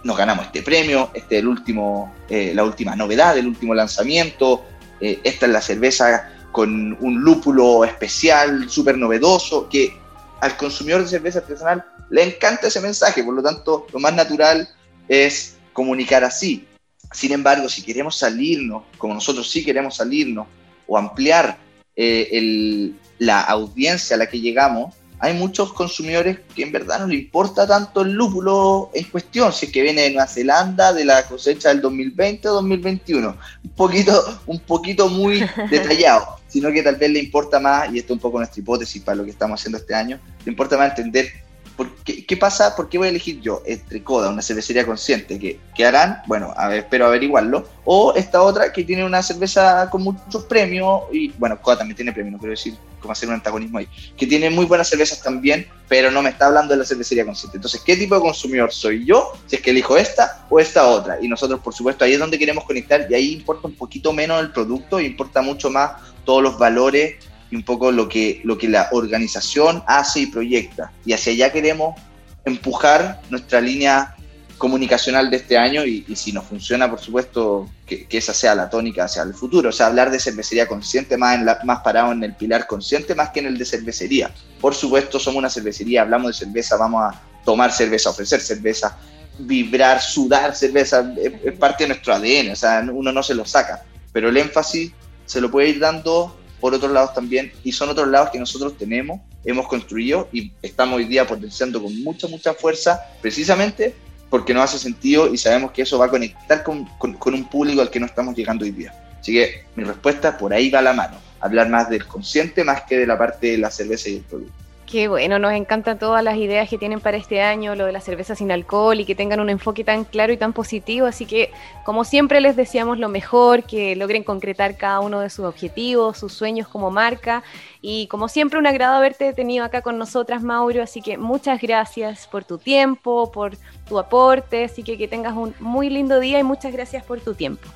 Nos 0.04 0.16
ganamos 0.16 0.46
este 0.46 0.62
premio, 0.62 1.10
este 1.14 1.36
es 1.36 1.40
el 1.40 1.48
último, 1.48 2.14
eh, 2.28 2.52
la 2.54 2.64
última 2.64 2.94
novedad, 2.94 3.36
el 3.36 3.46
último 3.46 3.74
lanzamiento, 3.74 4.64
eh, 5.00 5.18
esta 5.24 5.46
es 5.46 5.52
la 5.52 5.60
cerveza 5.60 6.30
con 6.52 6.96
un 7.00 7.20
lúpulo 7.20 7.84
especial, 7.84 8.68
súper 8.68 8.98
novedoso, 8.98 9.68
que 9.68 9.96
al 10.40 10.56
consumidor 10.56 11.02
de 11.02 11.08
cerveza 11.08 11.40
artesanal 11.40 11.84
le 12.10 12.24
encanta 12.24 12.66
ese 12.66 12.80
mensaje, 12.80 13.22
por 13.22 13.34
lo 13.34 13.42
tanto, 13.42 13.86
lo 13.92 14.00
más 14.00 14.14
natural 14.14 14.68
es 15.08 15.56
comunicar 15.72 16.24
así. 16.24 16.66
Sin 17.12 17.32
embargo, 17.32 17.68
si 17.68 17.82
queremos 17.82 18.16
salirnos, 18.16 18.84
como 18.98 19.14
nosotros 19.14 19.50
sí 19.50 19.64
queremos 19.64 19.96
salirnos, 19.96 20.46
o 20.86 20.98
ampliar 20.98 21.58
eh, 21.94 22.28
el, 22.32 22.96
la 23.18 23.42
audiencia 23.42 24.16
a 24.16 24.18
la 24.18 24.28
que 24.28 24.40
llegamos, 24.40 24.94
hay 25.20 25.34
muchos 25.34 25.72
consumidores 25.74 26.38
que 26.54 26.62
en 26.62 26.72
verdad 26.72 27.00
no 27.00 27.06
le 27.06 27.16
importa 27.16 27.66
tanto 27.66 28.00
el 28.00 28.12
lúpulo 28.12 28.90
en 28.94 29.04
cuestión, 29.04 29.52
si 29.52 29.66
es 29.66 29.72
que 29.72 29.82
viene 29.82 30.02
de 30.02 30.10
Nueva 30.12 30.26
Zelanda, 30.26 30.94
de 30.94 31.04
la 31.04 31.26
cosecha 31.26 31.68
del 31.68 31.82
2020 31.82 32.48
o 32.48 32.54
2021. 32.54 33.36
Un 33.62 33.70
poquito, 33.72 34.40
un 34.46 34.58
poquito 34.60 35.08
muy 35.08 35.46
detallado, 35.70 36.39
sino 36.50 36.70
que 36.70 36.82
tal 36.82 36.96
vez 36.96 37.10
le 37.10 37.20
importa 37.20 37.58
más, 37.58 37.92
y 37.92 37.98
esto 37.98 38.12
es 38.12 38.16
un 38.16 38.20
poco 38.20 38.38
nuestra 38.38 38.60
hipótesis 38.60 39.00
para 39.02 39.16
lo 39.16 39.24
que 39.24 39.30
estamos 39.30 39.58
haciendo 39.58 39.78
este 39.78 39.94
año, 39.94 40.18
le 40.44 40.50
importa 40.50 40.76
más 40.76 40.90
entender 40.98 41.30
por 41.76 41.94
qué, 42.04 42.26
qué 42.26 42.36
pasa, 42.36 42.76
por 42.76 42.90
qué 42.90 42.98
voy 42.98 43.06
a 43.06 43.10
elegir 43.10 43.40
yo 43.40 43.62
entre 43.64 44.02
Coda, 44.02 44.28
una 44.28 44.42
cervecería 44.42 44.84
consciente, 44.84 45.38
que, 45.38 45.58
que 45.74 45.86
harán, 45.86 46.20
bueno, 46.26 46.52
a 46.54 46.68
ver, 46.68 46.80
espero 46.80 47.06
averiguarlo, 47.06 47.66
o 47.84 48.12
esta 48.14 48.42
otra 48.42 48.70
que 48.70 48.84
tiene 48.84 49.04
una 49.04 49.22
cerveza 49.22 49.88
con 49.88 50.02
muchos 50.02 50.44
premios, 50.44 51.04
y 51.10 51.28
bueno, 51.38 51.58
Coda 51.62 51.78
también 51.78 51.96
tiene 51.96 52.12
premios, 52.12 52.32
no 52.32 52.38
quiero 52.38 52.50
decir 52.50 52.74
como 53.00 53.12
hacer 53.12 53.28
un 53.28 53.34
antagonismo 53.34 53.78
ahí, 53.78 53.88
que 54.16 54.26
tiene 54.26 54.50
muy 54.50 54.66
buenas 54.66 54.88
cervezas 54.88 55.22
también, 55.22 55.66
pero 55.88 56.10
no 56.10 56.22
me 56.22 56.30
está 56.30 56.46
hablando 56.46 56.74
de 56.74 56.78
la 56.78 56.84
cervecería 56.84 57.24
consciente. 57.24 57.56
Entonces, 57.56 57.80
¿qué 57.84 57.96
tipo 57.96 58.14
de 58.14 58.20
consumidor 58.20 58.72
soy 58.72 59.04
yo 59.04 59.32
si 59.46 59.56
es 59.56 59.62
que 59.62 59.70
elijo 59.70 59.96
esta 59.96 60.46
o 60.48 60.60
esta 60.60 60.86
otra? 60.86 61.18
Y 61.20 61.28
nosotros, 61.28 61.60
por 61.60 61.74
supuesto, 61.74 62.04
ahí 62.04 62.12
es 62.12 62.18
donde 62.18 62.38
queremos 62.38 62.64
conectar 62.64 63.06
y 63.10 63.14
ahí 63.14 63.32
importa 63.32 63.66
un 63.66 63.74
poquito 63.74 64.12
menos 64.12 64.40
el 64.40 64.52
producto, 64.52 65.00
importa 65.00 65.42
mucho 65.42 65.70
más 65.70 65.92
todos 66.24 66.42
los 66.42 66.58
valores 66.58 67.16
y 67.50 67.56
un 67.56 67.64
poco 67.64 67.90
lo 67.90 68.08
que, 68.08 68.40
lo 68.44 68.56
que 68.56 68.68
la 68.68 68.88
organización 68.92 69.82
hace 69.86 70.20
y 70.20 70.26
proyecta. 70.26 70.92
Y 71.04 71.12
hacia 71.12 71.32
allá 71.32 71.52
queremos 71.52 72.00
empujar 72.44 73.20
nuestra 73.30 73.60
línea 73.60 74.14
comunicacional 74.60 75.30
de 75.30 75.38
este 75.38 75.56
año 75.56 75.86
y, 75.86 76.04
si 76.14 76.32
nos 76.32 76.44
funciona, 76.44 76.88
por 76.90 77.00
supuesto, 77.00 77.66
que, 77.86 78.06
esa 78.10 78.34
sea 78.34 78.54
la 78.54 78.68
tónica 78.68 79.04
hacia 79.04 79.22
el 79.22 79.32
futuro. 79.32 79.70
O 79.70 79.72
sea, 79.72 79.86
hablar 79.86 80.10
de 80.10 80.20
cervecería 80.20 80.68
consciente 80.68 81.16
más, 81.16 81.38
en 81.38 81.46
más 81.64 81.80
parado 81.80 82.12
en 82.12 82.22
el 82.22 82.36
pilar 82.36 82.66
consciente 82.66 83.14
más 83.14 83.30
que 83.30 83.40
en 83.40 83.46
el 83.46 83.56
de 83.56 83.64
cervecería. 83.64 84.30
Por 84.60 84.74
supuesto, 84.74 85.18
somos 85.18 85.38
una 85.38 85.48
cervecería, 85.48 86.02
hablamos 86.02 86.38
de 86.38 86.44
cerveza, 86.44 86.76
vamos 86.76 87.02
a 87.02 87.22
tomar 87.42 87.72
cerveza, 87.72 88.10
ofrecer 88.10 88.42
cerveza, 88.42 88.98
vibrar, 89.38 89.98
sudar 90.02 90.54
cerveza, 90.54 91.10
es, 91.16 91.52
parte 91.58 91.84
de 91.84 91.88
nuestro 91.88 92.12
ADN, 92.12 92.50
o 92.52 92.56
sea, 92.56 92.86
uno 92.92 93.10
no 93.12 93.22
se 93.22 93.34
lo 93.34 93.46
saca. 93.46 93.82
Pero 94.12 94.28
el 94.28 94.36
énfasis 94.36 94.92
se 95.24 95.40
lo 95.40 95.50
puede 95.50 95.70
ir 95.70 95.80
dando 95.80 96.38
por 96.60 96.74
otros 96.74 96.92
lados 96.92 97.14
también 97.14 97.50
y 97.64 97.72
son 97.72 97.88
otros 97.88 98.08
lados 98.08 98.28
que 98.28 98.38
nosotros 98.38 98.76
tenemos, 98.76 99.22
hemos 99.42 99.66
construido 99.68 100.28
y 100.34 100.52
estamos 100.60 100.98
hoy 100.98 101.06
día 101.06 101.26
potenciando 101.26 101.82
con 101.82 101.98
mucha, 102.02 102.28
mucha 102.28 102.52
fuerza, 102.52 103.00
precisamente 103.22 103.94
porque 104.30 104.54
nos 104.54 104.64
hace 104.64 104.78
sentido 104.78 105.32
y 105.32 105.36
sabemos 105.36 105.72
que 105.72 105.82
eso 105.82 105.98
va 105.98 106.06
a 106.06 106.10
conectar 106.10 106.62
con, 106.62 106.86
con, 106.98 107.34
un 107.34 107.44
público 107.48 107.82
al 107.82 107.90
que 107.90 108.00
no 108.00 108.06
estamos 108.06 108.34
llegando 108.36 108.64
hoy 108.64 108.70
día. 108.70 108.94
Así 109.20 109.32
que 109.32 109.64
mi 109.74 109.84
respuesta 109.84 110.38
por 110.38 110.54
ahí 110.54 110.70
va 110.70 110.80
la 110.80 110.92
mano, 110.92 111.18
hablar 111.40 111.68
más 111.68 111.90
del 111.90 112.06
consciente 112.06 112.64
más 112.64 112.82
que 112.82 112.96
de 112.96 113.06
la 113.06 113.18
parte 113.18 113.48
de 113.48 113.58
la 113.58 113.70
cerveza 113.70 114.08
y 114.08 114.16
el 114.16 114.22
producto. 114.22 114.54
Qué 114.90 115.06
bueno, 115.06 115.38
nos 115.38 115.52
encantan 115.52 116.00
todas 116.00 116.24
las 116.24 116.36
ideas 116.36 116.68
que 116.68 116.76
tienen 116.76 116.98
para 116.98 117.16
este 117.16 117.42
año, 117.42 117.76
lo 117.76 117.86
de 117.86 117.92
la 117.92 118.00
cerveza 118.00 118.34
sin 118.34 118.50
alcohol 118.50 118.98
y 118.98 119.04
que 119.04 119.14
tengan 119.14 119.38
un 119.38 119.48
enfoque 119.48 119.84
tan 119.84 120.02
claro 120.02 120.32
y 120.32 120.36
tan 120.36 120.52
positivo. 120.52 121.06
Así 121.06 121.26
que, 121.26 121.52
como 121.84 122.02
siempre, 122.02 122.40
les 122.40 122.56
deseamos 122.56 122.98
lo 122.98 123.08
mejor, 123.08 123.62
que 123.62 123.94
logren 123.94 124.24
concretar 124.24 124.76
cada 124.76 124.98
uno 124.98 125.20
de 125.20 125.30
sus 125.30 125.44
objetivos, 125.44 126.18
sus 126.18 126.32
sueños 126.32 126.66
como 126.66 126.90
marca. 126.90 127.44
Y 127.80 128.08
como 128.08 128.26
siempre, 128.26 128.58
un 128.58 128.66
agrado 128.66 128.96
haberte 128.96 129.32
tenido 129.32 129.64
acá 129.64 129.80
con 129.80 129.96
nosotras, 129.96 130.42
Mauro. 130.42 130.82
Así 130.82 131.02
que 131.02 131.16
muchas 131.16 131.60
gracias 131.60 132.26
por 132.26 132.42
tu 132.42 132.58
tiempo, 132.58 133.30
por 133.30 133.56
tu 133.88 133.96
aporte. 133.96 134.64
Así 134.64 134.82
que 134.82 134.98
que 134.98 135.06
tengas 135.06 135.34
un 135.34 135.54
muy 135.60 135.88
lindo 135.88 136.18
día 136.18 136.40
y 136.40 136.42
muchas 136.42 136.72
gracias 136.72 137.04
por 137.04 137.20
tu 137.20 137.34
tiempo. 137.34 137.68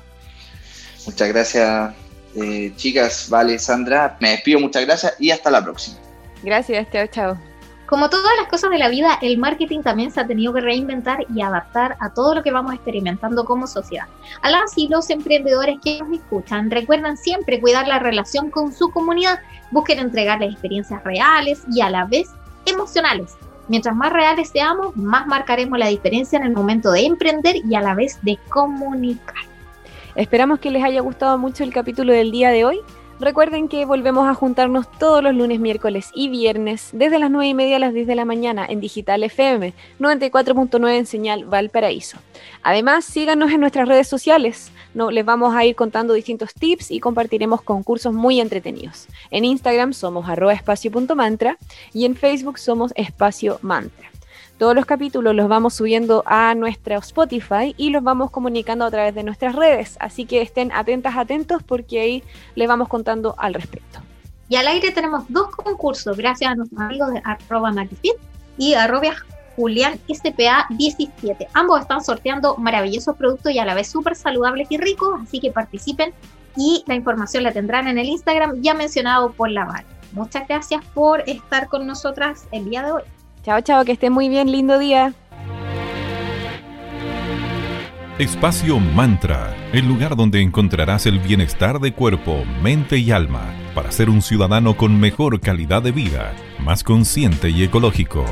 Muchas 1.05 1.29
gracias, 1.29 1.93
eh, 2.35 2.73
chicas. 2.75 3.29
Vale, 3.29 3.57
Sandra. 3.57 4.17
Me 4.19 4.31
despido, 4.31 4.59
muchas 4.59 4.85
gracias 4.85 5.15
y 5.17 5.31
hasta 5.31 5.49
la 5.49 5.63
próxima. 5.63 5.97
Gracias, 6.45 6.87
chao, 6.91 7.07
chao. 7.07 7.37
Como 7.87 8.09
todas 8.09 8.31
las 8.39 8.47
cosas 8.47 8.69
de 8.69 8.77
la 8.77 8.89
vida, 8.89 9.17
el 9.21 9.39
marketing 9.39 9.81
también 9.81 10.11
se 10.11 10.19
ha 10.19 10.27
tenido 10.27 10.53
que 10.53 10.61
reinventar 10.61 11.25
y 11.33 11.41
adaptar 11.41 11.97
a 11.99 12.13
todo 12.13 12.35
lo 12.35 12.43
que 12.43 12.51
vamos 12.51 12.73
experimentando 12.75 13.45
como 13.45 13.65
sociedad. 13.65 14.05
A 14.41 14.51
las 14.51 14.77
y 14.77 14.87
los 14.87 15.09
emprendedores 15.09 15.77
que 15.83 15.99
nos 15.99 16.11
escuchan, 16.11 16.69
recuerden 16.69 17.17
siempre 17.17 17.59
cuidar 17.59 17.87
la 17.87 17.97
relación 17.97 18.51
con 18.51 18.71
su 18.73 18.91
comunidad, 18.91 19.39
busquen 19.71 19.99
entregarles 19.99 20.51
experiencias 20.51 21.03
reales 21.03 21.63
y 21.71 21.81
a 21.81 21.89
la 21.89 22.05
vez 22.05 22.29
emocionales. 22.65 23.35
Mientras 23.67 23.95
más 23.95 24.13
reales 24.13 24.49
seamos, 24.49 24.95
más 24.95 25.25
marcaremos 25.25 25.79
la 25.79 25.87
diferencia 25.87 26.37
en 26.37 26.45
el 26.45 26.53
momento 26.53 26.91
de 26.91 27.05
emprender 27.05 27.55
y 27.57 27.73
a 27.73 27.81
la 27.81 27.95
vez 27.95 28.19
de 28.21 28.37
comunicar. 28.49 29.45
Esperamos 30.15 30.59
que 30.59 30.69
les 30.69 30.83
haya 30.83 31.01
gustado 31.01 31.39
mucho 31.39 31.63
el 31.63 31.73
capítulo 31.73 32.13
del 32.13 32.31
día 32.31 32.49
de 32.49 32.65
hoy. 32.65 32.79
Recuerden 33.17 33.69
que 33.69 33.85
volvemos 33.85 34.27
a 34.27 34.33
juntarnos 34.33 34.91
todos 34.91 35.23
los 35.23 35.33
lunes, 35.33 35.61
miércoles 35.61 36.09
y 36.13 36.27
viernes 36.27 36.89
desde 36.91 37.17
las 37.17 37.31
9 37.31 37.47
y 37.47 37.53
media 37.53 37.77
a 37.77 37.79
las 37.79 37.93
10 37.93 38.07
de 38.07 38.15
la 38.15 38.25
mañana 38.25 38.65
en 38.67 38.81
Digital 38.81 39.23
FM 39.23 39.73
94.9 40.01 40.97
en 40.97 41.05
señal 41.05 41.45
Valparaíso. 41.45 42.17
Además, 42.61 43.05
síganos 43.05 43.53
en 43.53 43.61
nuestras 43.61 43.87
redes 43.87 44.09
sociales. 44.09 44.69
No, 44.93 45.11
les 45.11 45.23
vamos 45.23 45.55
a 45.55 45.63
ir 45.63 45.75
contando 45.75 46.13
distintos 46.13 46.53
tips 46.53 46.91
y 46.91 46.99
compartiremos 46.99 47.61
concursos 47.61 48.13
muy 48.13 48.41
entretenidos. 48.41 49.07
En 49.31 49.45
Instagram 49.45 49.93
somos 49.93 50.27
arroba 50.27 50.53
espacio.mantra 50.53 51.57
y 51.93 52.03
en 52.03 52.17
Facebook 52.17 52.59
somos 52.59 52.91
espacio 52.97 53.59
mantra. 53.61 54.14
Todos 54.57 54.73
los 54.73 54.85
capítulos 54.85 55.35
los 55.35 55.49
vamos 55.49 55.73
subiendo 55.73 56.23
a 56.25 56.55
nuestra 56.55 56.97
Spotify 56.97 57.75
y 57.77 57.89
los 57.89 58.03
vamos 58.03 58.31
comunicando 58.31 58.85
a 58.85 58.91
través 58.91 59.13
de 59.13 59.23
nuestras 59.23 59.53
redes. 59.53 59.97
Así 59.99 60.25
que 60.25 60.41
estén 60.41 60.71
atentas, 60.71 61.17
atentos, 61.17 61.61
porque 61.61 61.99
ahí 61.99 62.23
les 62.55 62.67
vamos 62.67 62.87
contando 62.87 63.35
al 63.37 63.53
respecto. 63.53 63.99
Y 64.47 64.55
al 64.55 64.67
aire 64.67 64.91
tenemos 64.91 65.25
dos 65.27 65.53
concursos, 65.53 66.15
gracias 66.15 66.51
a 66.51 66.55
nuestros 66.55 66.79
amigos 66.79 67.11
de 67.11 67.21
arroba 67.25 67.73
y 68.57 68.73
arroba 68.75 69.13
Julián 69.57 69.99
SPA 70.07 70.67
17. 70.69 71.47
Ambos 71.53 71.81
están 71.81 72.01
sorteando 72.01 72.55
maravillosos 72.55 73.17
productos 73.17 73.51
y 73.51 73.59
a 73.59 73.65
la 73.65 73.73
vez 73.73 73.87
súper 73.87 74.15
saludables 74.15 74.67
y 74.69 74.77
ricos, 74.77 75.19
así 75.21 75.41
que 75.41 75.51
participen 75.51 76.13
y 76.55 76.83
la 76.87 76.95
información 76.95 77.43
la 77.43 77.51
tendrán 77.51 77.87
en 77.87 77.97
el 77.97 78.07
Instagram 78.07 78.61
ya 78.61 78.73
mencionado 78.73 79.31
por 79.31 79.49
la 79.49 79.65
Val. 79.65 79.85
Muchas 80.13 80.47
gracias 80.47 80.83
por 80.93 81.21
estar 81.27 81.67
con 81.67 81.85
nosotras 81.85 82.47
el 82.51 82.69
día 82.69 82.83
de 82.83 82.91
hoy. 82.93 83.03
Chao, 83.45 83.61
chao, 83.61 83.85
que 83.85 83.91
esté 83.91 84.09
muy 84.09 84.27
bien, 84.27 84.51
lindo 84.51 84.79
día. 84.79 85.13
Espacio 88.17 88.79
Mantra, 88.79 89.55
el 89.71 89.87
lugar 89.87 90.15
donde 90.15 90.41
encontrarás 90.41 91.05
el 91.05 91.19
bienestar 91.19 91.79
de 91.79 91.93
cuerpo, 91.93 92.43
mente 92.63 92.97
y 92.97 93.11
alma 93.11 93.53
para 93.75 93.91
ser 93.91 94.09
un 94.09 94.23
ciudadano 94.23 94.75
con 94.75 94.99
mejor 94.99 95.39
calidad 95.41 95.83
de 95.83 95.91
vida, 95.91 96.33
más 96.57 96.83
consciente 96.83 97.51
y 97.51 97.61
ecológico. 97.61 98.25